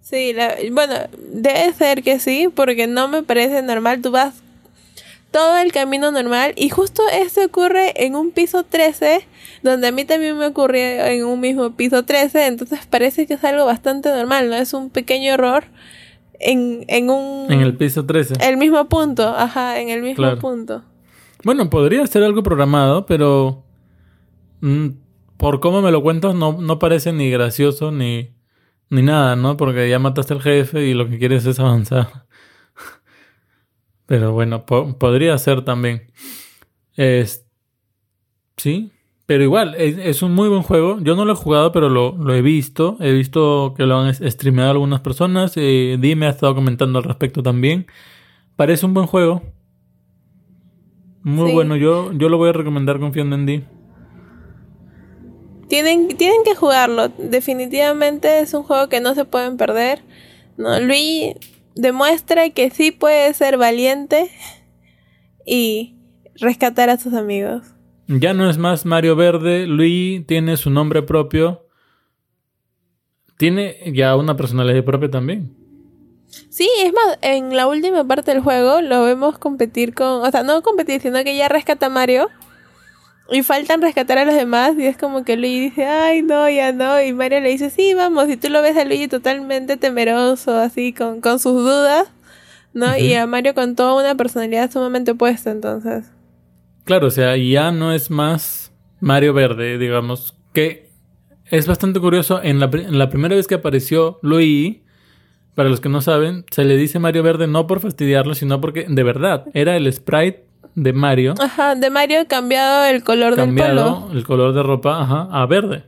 [0.00, 0.34] Sí,
[0.72, 4.02] bueno, debe ser que sí, porque no me parece normal.
[4.02, 4.42] Tú vas
[5.32, 6.52] todo el camino normal.
[6.56, 9.26] Y justo esto ocurre en un piso 13
[9.62, 13.44] donde a mí también me ocurrió en un mismo piso 13 entonces parece que es
[13.44, 15.64] algo bastante normal no es un pequeño error
[16.40, 20.82] en, en un en el piso 13 el mismo punto ajá en el mismo punto.
[21.44, 23.64] Bueno podría ser algo programado pero
[24.60, 24.88] mm,
[25.36, 28.30] por cómo me lo cuentas no, no parece ni gracioso ni
[28.90, 32.26] ni nada no porque ya mataste al jefe y lo que quieres es avanzar
[34.12, 36.02] pero bueno, podría ser también.
[36.96, 37.46] Es
[38.58, 38.92] sí,
[39.24, 40.98] pero igual, es, un muy buen juego.
[41.00, 42.98] Yo no lo he jugado, pero lo, he visto.
[43.00, 45.54] He visto que lo han streameado algunas personas.
[45.56, 47.86] Eh, Dime ha estado comentando al respecto también.
[48.54, 49.40] Parece un buen juego.
[51.22, 53.64] Muy bueno, yo, yo lo voy a recomendar confiando en Di.
[55.68, 57.08] Tienen, tienen que jugarlo.
[57.16, 60.02] Definitivamente es un juego que no se pueden perder.
[60.58, 61.34] No, Luis
[61.74, 64.30] demuestra que sí puede ser valiente
[65.44, 65.96] y
[66.36, 67.66] rescatar a sus amigos.
[68.08, 71.66] Ya no es más Mario Verde, Luis tiene su nombre propio.
[73.38, 75.56] Tiene ya una personalidad propia también.
[76.48, 80.42] Sí, es más, en la última parte del juego lo vemos competir con, o sea,
[80.42, 82.28] no competir, sino que ya rescata a Mario
[83.30, 86.72] y faltan rescatar a los demás y es como que Luigi dice, ay, no, ya
[86.72, 87.00] no.
[87.00, 88.28] Y Mario le dice, sí, vamos.
[88.28, 92.08] Y tú lo ves a Luigi totalmente temeroso, así, con, con sus dudas,
[92.74, 92.96] ¿no?
[92.96, 96.10] Y a Mario con toda una personalidad sumamente opuesta, entonces.
[96.84, 100.90] Claro, o sea, ya no es más Mario Verde, digamos, que
[101.46, 102.42] es bastante curioso.
[102.42, 104.82] En la, en la primera vez que apareció Luigi,
[105.54, 108.86] para los que no saben, se le dice Mario Verde no por fastidiarlo, sino porque
[108.88, 111.34] de verdad era el sprite de Mario.
[111.40, 114.12] Ajá, de Mario cambiado el color cambiado del polo.
[114.12, 115.84] el color de ropa, ajá, a verde.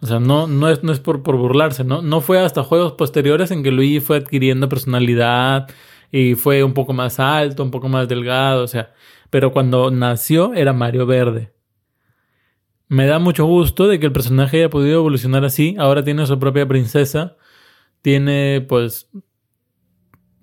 [0.00, 2.02] O sea, no, no es, no es por, por burlarse, ¿no?
[2.02, 5.68] No fue hasta juegos posteriores en que Luigi fue adquiriendo personalidad
[6.12, 8.92] y fue un poco más alto, un poco más delgado, o sea.
[9.30, 11.52] Pero cuando nació era Mario Verde.
[12.88, 15.74] Me da mucho gusto de que el personaje haya podido evolucionar así.
[15.78, 17.36] Ahora tiene su propia princesa.
[18.00, 19.10] Tiene, pues,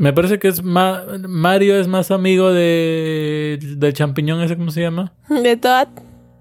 [0.04, 1.04] Me parece que es más.
[1.28, 3.60] Mario es más amigo de.
[3.78, 5.14] del champiñón ese, ¿cómo se llama?
[5.30, 5.88] De Toad.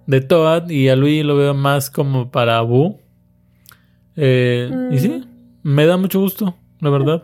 [0.06, 0.68] De Toad.
[0.70, 2.98] Y a Luigi lo veo más como para Boo.
[4.16, 5.24] Eh, Y sí, Mm.
[5.62, 7.22] me da mucho gusto, la verdad.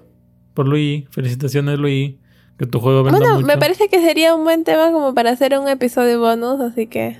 [0.55, 1.07] Por Luigi.
[1.11, 2.18] Felicitaciones, Luigi.
[2.59, 3.47] Que tu juego venda Bueno, mucho.
[3.47, 7.18] me parece que sería un buen tema como para hacer un episodio bonus, así que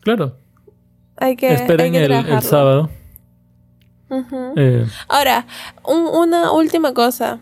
[0.00, 0.38] Claro.
[1.16, 2.88] hay que, hay Esperen que el, el sábado.
[4.08, 4.52] Ujú.
[4.56, 5.46] Eh, Ahora,
[5.86, 7.40] un- una última cosa.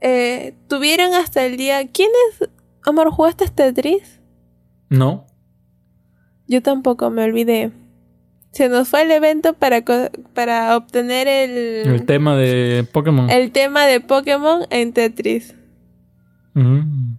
[0.00, 1.86] Eh, Tuvieron hasta el día...
[1.90, 2.48] ¿Quién es?
[2.84, 4.20] Amor, ¿jugaste Tetris?
[4.88, 5.26] no.
[6.48, 7.72] Yo tampoco, me olvidé.
[8.52, 9.82] Se nos fue el evento para,
[10.32, 13.28] para obtener el, El tema de Pokémon.
[13.28, 15.56] el tema de Pokémon en Tetris.
[16.54, 17.14] Mm.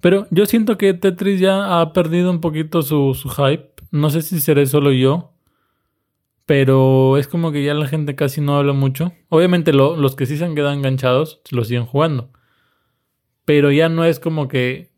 [0.00, 3.68] Pero yo siento que Tetris ya ha perdido un poquito su, su hype.
[3.90, 5.34] No sé si seré solo yo.
[6.48, 9.12] Pero es como que ya la gente casi no habla mucho.
[9.28, 12.30] Obviamente lo- los que sí se han quedado enganchados lo siguen jugando.
[13.44, 14.88] Pero ya no es como que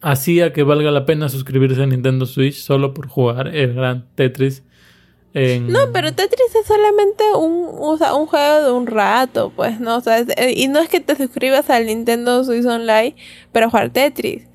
[0.00, 4.64] hacía que valga la pena suscribirse a Nintendo Switch solo por jugar el gran Tetris.
[5.60, 9.96] No, pero Tetris es solamente un, o un juego de un rato, pues, ¿no?
[9.98, 13.14] O sea, eh, y no es que te suscribas al Nintendo Switch Online
[13.52, 14.48] para jugar Tetris,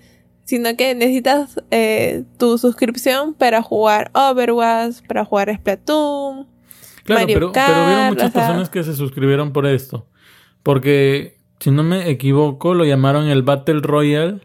[0.48, 6.48] sino que necesitas eh, tu suscripción para jugar Overwatch, para jugar Splatoon.
[7.04, 10.08] Claro, Mario pero, pero hubieron Kart, muchas o sea- personas que se suscribieron por esto.
[10.64, 14.42] Porque, si no me equivoco, lo llamaron el Battle Royale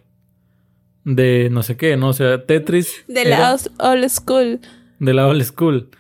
[1.05, 2.09] de no sé qué, ¿no?
[2.09, 3.05] O sea, Tetris.
[3.09, 4.61] De la old school.
[5.01, 5.91] de la old school.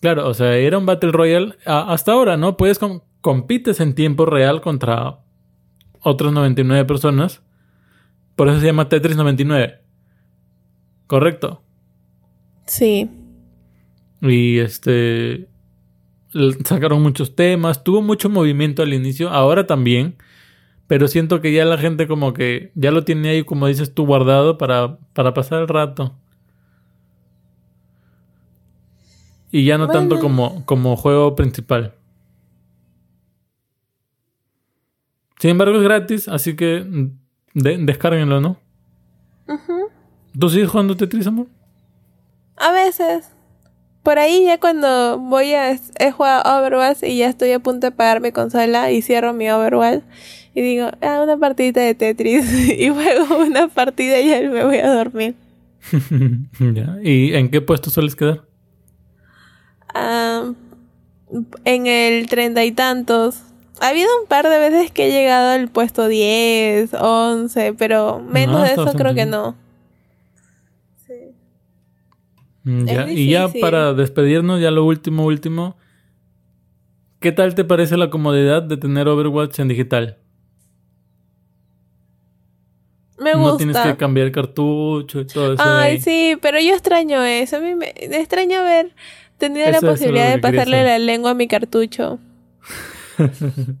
[0.00, 2.56] Claro, o sea, era un Battle Royale a- hasta ahora, ¿no?
[2.56, 5.18] Puedes com- compites en tiempo real contra
[6.00, 7.42] otras 99 personas.
[8.36, 9.80] Por eso se llama Tetris 99.
[11.06, 11.62] Correcto.
[12.66, 13.10] Sí.
[14.20, 15.48] Y este.
[16.64, 17.82] Sacaron muchos temas.
[17.82, 19.30] Tuvo mucho movimiento al inicio.
[19.30, 20.16] Ahora también.
[20.86, 24.06] Pero siento que ya la gente como que ya lo tiene ahí, como dices tú,
[24.06, 26.14] guardado para, para pasar el rato.
[29.50, 31.94] Y ya no tanto como, como juego principal.
[35.38, 37.25] Sin embargo, es gratis, así que mm,
[37.56, 38.58] de- descárguenlo, ¿no?
[40.38, 41.46] ¿Tú sigues jugando Tetris, amor?
[42.56, 43.30] A veces.
[44.02, 45.72] Por ahí ya cuando voy a...
[45.98, 49.48] He jugado Overwatch y ya estoy a punto de pagar mi consola y cierro mi
[49.50, 50.02] Overwatch.
[50.54, 52.44] Y digo, ah, una partidita de Tetris.
[52.78, 55.34] y juego una partida y ya me voy a dormir.
[56.60, 56.96] Ya.
[57.02, 58.44] ¿Y en qué puesto sueles quedar?
[59.94, 60.52] Ah,
[61.64, 63.40] en el treinta y tantos.
[63.80, 68.56] Ha habido un par de veces que he llegado al puesto 10, 11, pero menos
[68.60, 69.54] No, de eso creo que no.
[72.64, 73.10] Mm, Es ya.
[73.10, 75.76] Y ya para despedirnos, ya lo último, último.
[77.20, 80.18] ¿Qué tal te parece la comodidad de tener Overwatch en digital?
[83.18, 83.56] Me No gusta.
[83.58, 85.62] tienes que cambiar el cartucho y todo eso.
[85.64, 86.00] Ay, ahí.
[86.00, 87.56] sí, pero yo extraño eso.
[87.56, 88.94] A mí me extraño haber
[89.38, 92.18] tenido Eso- la posibilidad de pasarle la lengua a mi cartucho.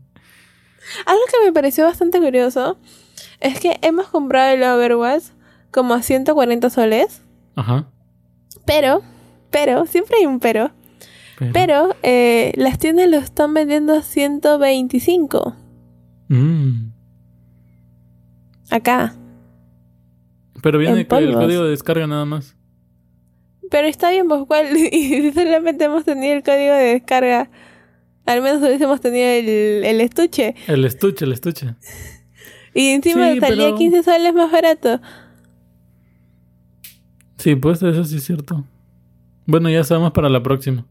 [1.06, 2.78] Algo que me pareció bastante curioso
[3.40, 5.24] es que hemos comprado el Overwatch
[5.70, 7.22] como a 140 soles,
[7.56, 7.86] Ajá.
[8.64, 9.02] pero,
[9.50, 10.70] pero, siempre hay un pero,
[11.38, 11.52] Pero.
[11.52, 15.56] pero eh, las tiendas lo están vendiendo a 125
[16.28, 16.90] Mm.
[18.70, 19.14] acá.
[20.62, 22.56] Pero viene el código de descarga nada más.
[23.70, 27.50] Pero está bien, pues cuál, y solamente hemos tenido el código de descarga,
[28.26, 30.54] al menos hubiésemos tenido el, el estuche.
[30.66, 31.74] El estuche, el estuche.
[32.74, 35.00] Y encima Sí, salía pero- 15 soles más barato.
[37.38, 38.64] Sí, pues eso sí es cierto.
[39.46, 40.84] Bueno, ya sabemos para la próxima.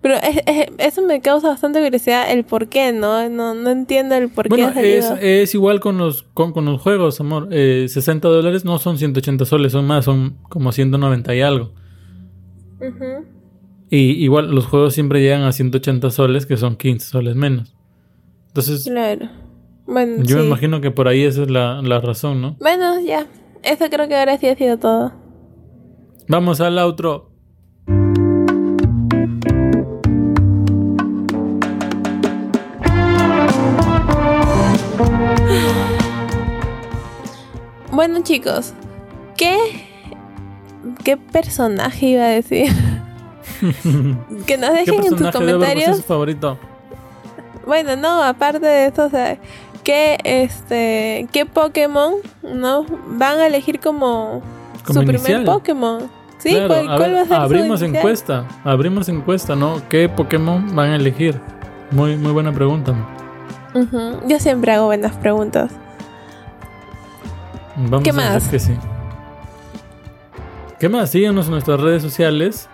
[0.00, 3.28] Pero es- es- eso me causa bastante curiosidad el por qué, ¿no?
[3.30, 5.14] No, no entiendo el por qué Bueno, ha salido.
[5.16, 7.48] es, es igual con los, con, con los juegos, amor.
[7.52, 11.72] Eh, 60 dólares no son 180 soles, son más, son como 190 y algo.
[12.80, 13.24] Ujú.
[13.94, 17.76] Y igual los juegos siempre llegan a 180 soles, que son 15 soles menos.
[18.46, 19.28] Entonces, Claro.
[19.86, 22.56] Bueno, yo me imagino que por ahí esa es la, la razón, ¿no?
[22.58, 23.26] Bueno, ya.
[23.62, 25.12] Eso creo que ahora sí ha sido todo.
[26.26, 27.32] Vamos al outro.
[37.90, 38.72] Bueno, chicos,
[39.36, 39.58] ¿qué
[41.04, 42.72] qué personaje iba a decir?
[44.46, 45.96] Que nos ¿Qué dejen en tus comentarios.
[45.98, 46.58] su favorito?
[47.66, 49.38] Bueno, no, aparte de eso, o sea,
[49.84, 54.42] ¿qué este qué Pokémon, no, van a elegir como,
[54.84, 55.22] Como su inicial.
[55.22, 56.10] primer Pokémon?
[56.38, 57.96] Sí, Claro, ¿cuál, a cuál ver, va a ser su abrimos inicial?
[57.96, 59.80] encuesta, abrimos encuesta, ¿no?
[59.88, 61.40] ¿Qué Pokémon van a elegir?
[61.92, 62.94] Muy, muy buena pregunta.
[63.74, 64.26] Ujú.
[64.26, 65.70] Yo siempre hago buenas preguntas.
[67.76, 68.48] Vamos ¿Qué a ver más?
[68.48, 68.74] que sí.
[70.80, 71.10] ¿Qué más?
[71.10, 72.68] Síguenos en nuestras redes sociales.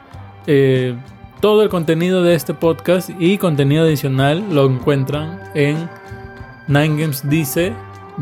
[0.51, 0.97] Eh,
[1.43, 5.89] todo el contenido de este podcast y contenido adicional lo encuentran en
[6.69, 7.75] Nine Games Dice.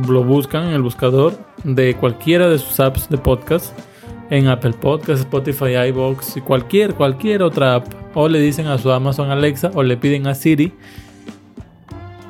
[0.08, 3.78] Lo buscan en el buscador de cualquiera de sus apps de podcast.
[4.28, 7.86] En Apple Podcasts, Spotify, iBox y cualquier, cualquier otra app.
[8.14, 10.72] O le dicen a su Amazon Alexa o le piden a Siri.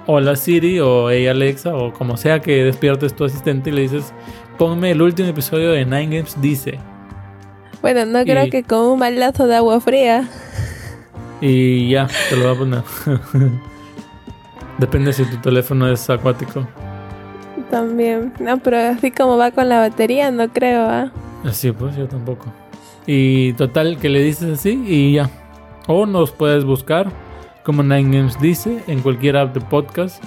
[0.04, 4.12] Hola Siri o Hey Alexa o como sea que despiertes tu asistente y le dices
[4.58, 6.78] ponme el último episodio de Nine Games Dice.
[7.82, 10.28] Bueno, no creo Y- que con un balazo de agua fría.
[11.40, 12.82] Y ya, te lo voy a poner.
[14.78, 16.66] Depende si tu teléfono es acuático.
[17.70, 18.32] También.
[18.40, 21.10] No, pero así como va con la batería, no creo, ¿ah?
[21.44, 22.46] Así pues, yo tampoco.
[23.06, 25.30] Y total, que le dices así y ya.
[25.86, 27.10] O nos puedes buscar
[27.64, 30.22] como Nine Games dice en cualquier app de podcast.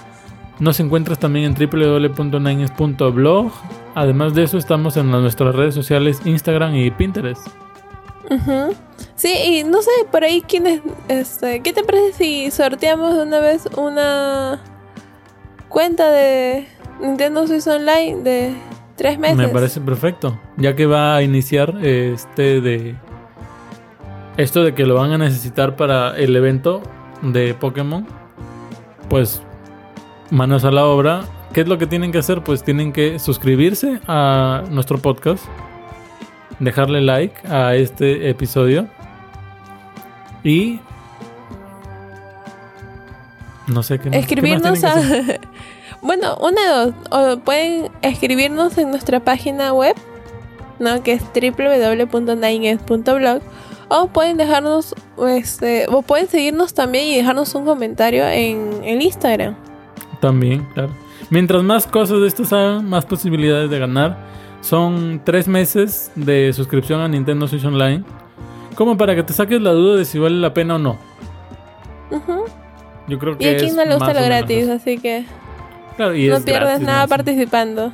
[0.59, 3.51] Nos encuentras también en www.ninegames.blog.
[3.95, 7.47] Además de eso, estamos en nuestras redes sociales Instagram y Pinterest.
[8.29, 8.75] Ujú.
[9.15, 13.39] Sí, y no sé, por ahí quiénes, este, ¿qué te parece si sorteamos de una
[13.39, 14.61] vez una
[15.67, 16.67] cuenta de
[17.01, 18.53] Nintendo Switch Online de
[18.95, 19.37] tres meses?
[19.37, 20.39] Me parece perfecto.
[20.57, 22.95] Ya que va a iniciar este de.
[24.37, 26.81] Esto de que lo van a necesitar para el evento
[27.21, 28.05] de Pokémon.
[29.09, 29.41] Pues.
[30.31, 31.25] Manos a la obra.
[31.53, 32.43] ¿Qué es lo que tienen que hacer?
[32.43, 35.43] Pues tienen que suscribirse a nuestro podcast.
[36.59, 38.87] Dejarle like a este episodio.
[40.43, 40.79] Y.
[43.67, 44.27] No sé qué más.
[44.27, 44.93] ¿qué más Escribirnos que a...
[46.03, 46.93] bueno, una de dos.
[47.09, 49.95] O pueden escribirnos en nuestra página web,
[50.77, 51.01] ¿no?
[51.01, 53.41] Que es www.ninegames.blog.
[53.87, 54.93] O pueden dejarnos,
[55.27, 59.55] este, o pueden seguirnos también y dejarnos un comentario en el Instagram.
[60.19, 60.89] También, claro.
[61.29, 64.17] Mientras más cosas de estas hagan, más posibilidades de ganar.
[64.61, 68.03] Son tres meses de suscripción a Nintendo Switch Online.
[68.75, 70.97] Como para que te saques la duda de si vale la pena o no.
[72.11, 72.45] Ujú.
[73.07, 75.25] Yo creo Y que a quien es no le gusta lo menos gratis, así que
[75.97, 77.07] Claro, y no es pierdes gratis, nada ¿no?
[77.09, 77.91] participando.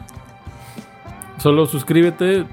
[1.38, 2.45] Solo suscríbete,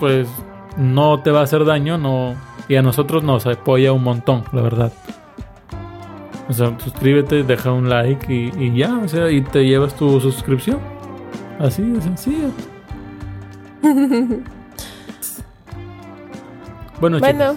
[0.00, 0.28] pues
[0.76, 2.34] no te va a hacer daño, no
[2.68, 4.92] y a nosotros nos apoya un montón, la verdad.
[6.48, 10.20] O sea, suscríbete, deja un like y, y ya, o sea, y te llevas tu
[10.20, 10.78] suscripción.
[11.58, 12.50] Así de sencillo.
[17.00, 17.56] Bueno, chicos, Bueno,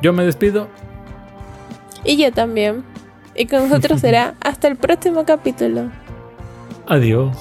[0.00, 0.68] yo me despido.
[2.04, 2.82] y yo también.
[3.34, 5.90] Y con nosotros será hasta el próximo capítulo.
[6.86, 7.36] Adiós.